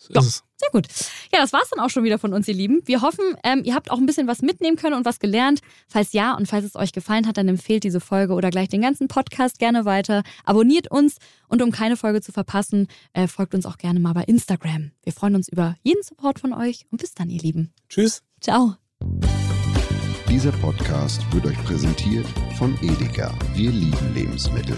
So 0.03 0.19
ist 0.19 0.43
Sehr 0.57 0.69
gut. 0.71 0.87
Ja, 1.31 1.39
das 1.39 1.53
war's 1.53 1.69
dann 1.69 1.79
auch 1.79 1.89
schon 1.89 2.03
wieder 2.03 2.19
von 2.19 2.33
uns, 2.33 2.47
ihr 2.47 2.53
Lieben. 2.53 2.81
Wir 2.85 3.01
hoffen, 3.01 3.23
ähm, 3.43 3.61
ihr 3.63 3.73
habt 3.73 3.89
auch 3.89 3.97
ein 3.97 4.05
bisschen 4.05 4.27
was 4.27 4.41
mitnehmen 4.41 4.75
können 4.75 4.95
und 4.95 5.05
was 5.05 5.19
gelernt. 5.19 5.61
Falls 5.87 6.11
ja 6.11 6.35
und 6.35 6.47
falls 6.47 6.65
es 6.65 6.75
euch 6.75 6.91
gefallen 6.91 7.25
hat, 7.25 7.37
dann 7.37 7.47
empfehlt 7.47 7.83
diese 7.83 8.01
Folge 8.01 8.33
oder 8.33 8.49
gleich 8.49 8.67
den 8.67 8.81
ganzen 8.81 9.07
Podcast 9.07 9.59
gerne 9.59 9.85
weiter. 9.85 10.23
Abonniert 10.43 10.91
uns 10.91 11.17
und 11.47 11.61
um 11.61 11.71
keine 11.71 11.95
Folge 11.95 12.21
zu 12.21 12.31
verpassen, 12.33 12.87
äh, 13.13 13.27
folgt 13.27 13.55
uns 13.55 13.65
auch 13.65 13.77
gerne 13.77 13.99
mal 13.99 14.13
bei 14.13 14.23
Instagram. 14.23 14.91
Wir 15.03 15.13
freuen 15.13 15.35
uns 15.35 15.47
über 15.47 15.75
jeden 15.83 16.03
Support 16.03 16.39
von 16.39 16.53
euch 16.53 16.85
und 16.91 16.99
bis 16.99 17.13
dann, 17.13 17.29
ihr 17.29 17.41
Lieben. 17.41 17.73
Tschüss. 17.87 18.23
Ciao. 18.41 18.75
Dieser 20.27 20.51
Podcast 20.51 21.21
wird 21.31 21.45
euch 21.45 21.63
präsentiert 21.63 22.25
von 22.57 22.77
Edeka. 22.81 23.33
Wir 23.53 23.71
lieben 23.71 24.13
Lebensmittel. 24.13 24.77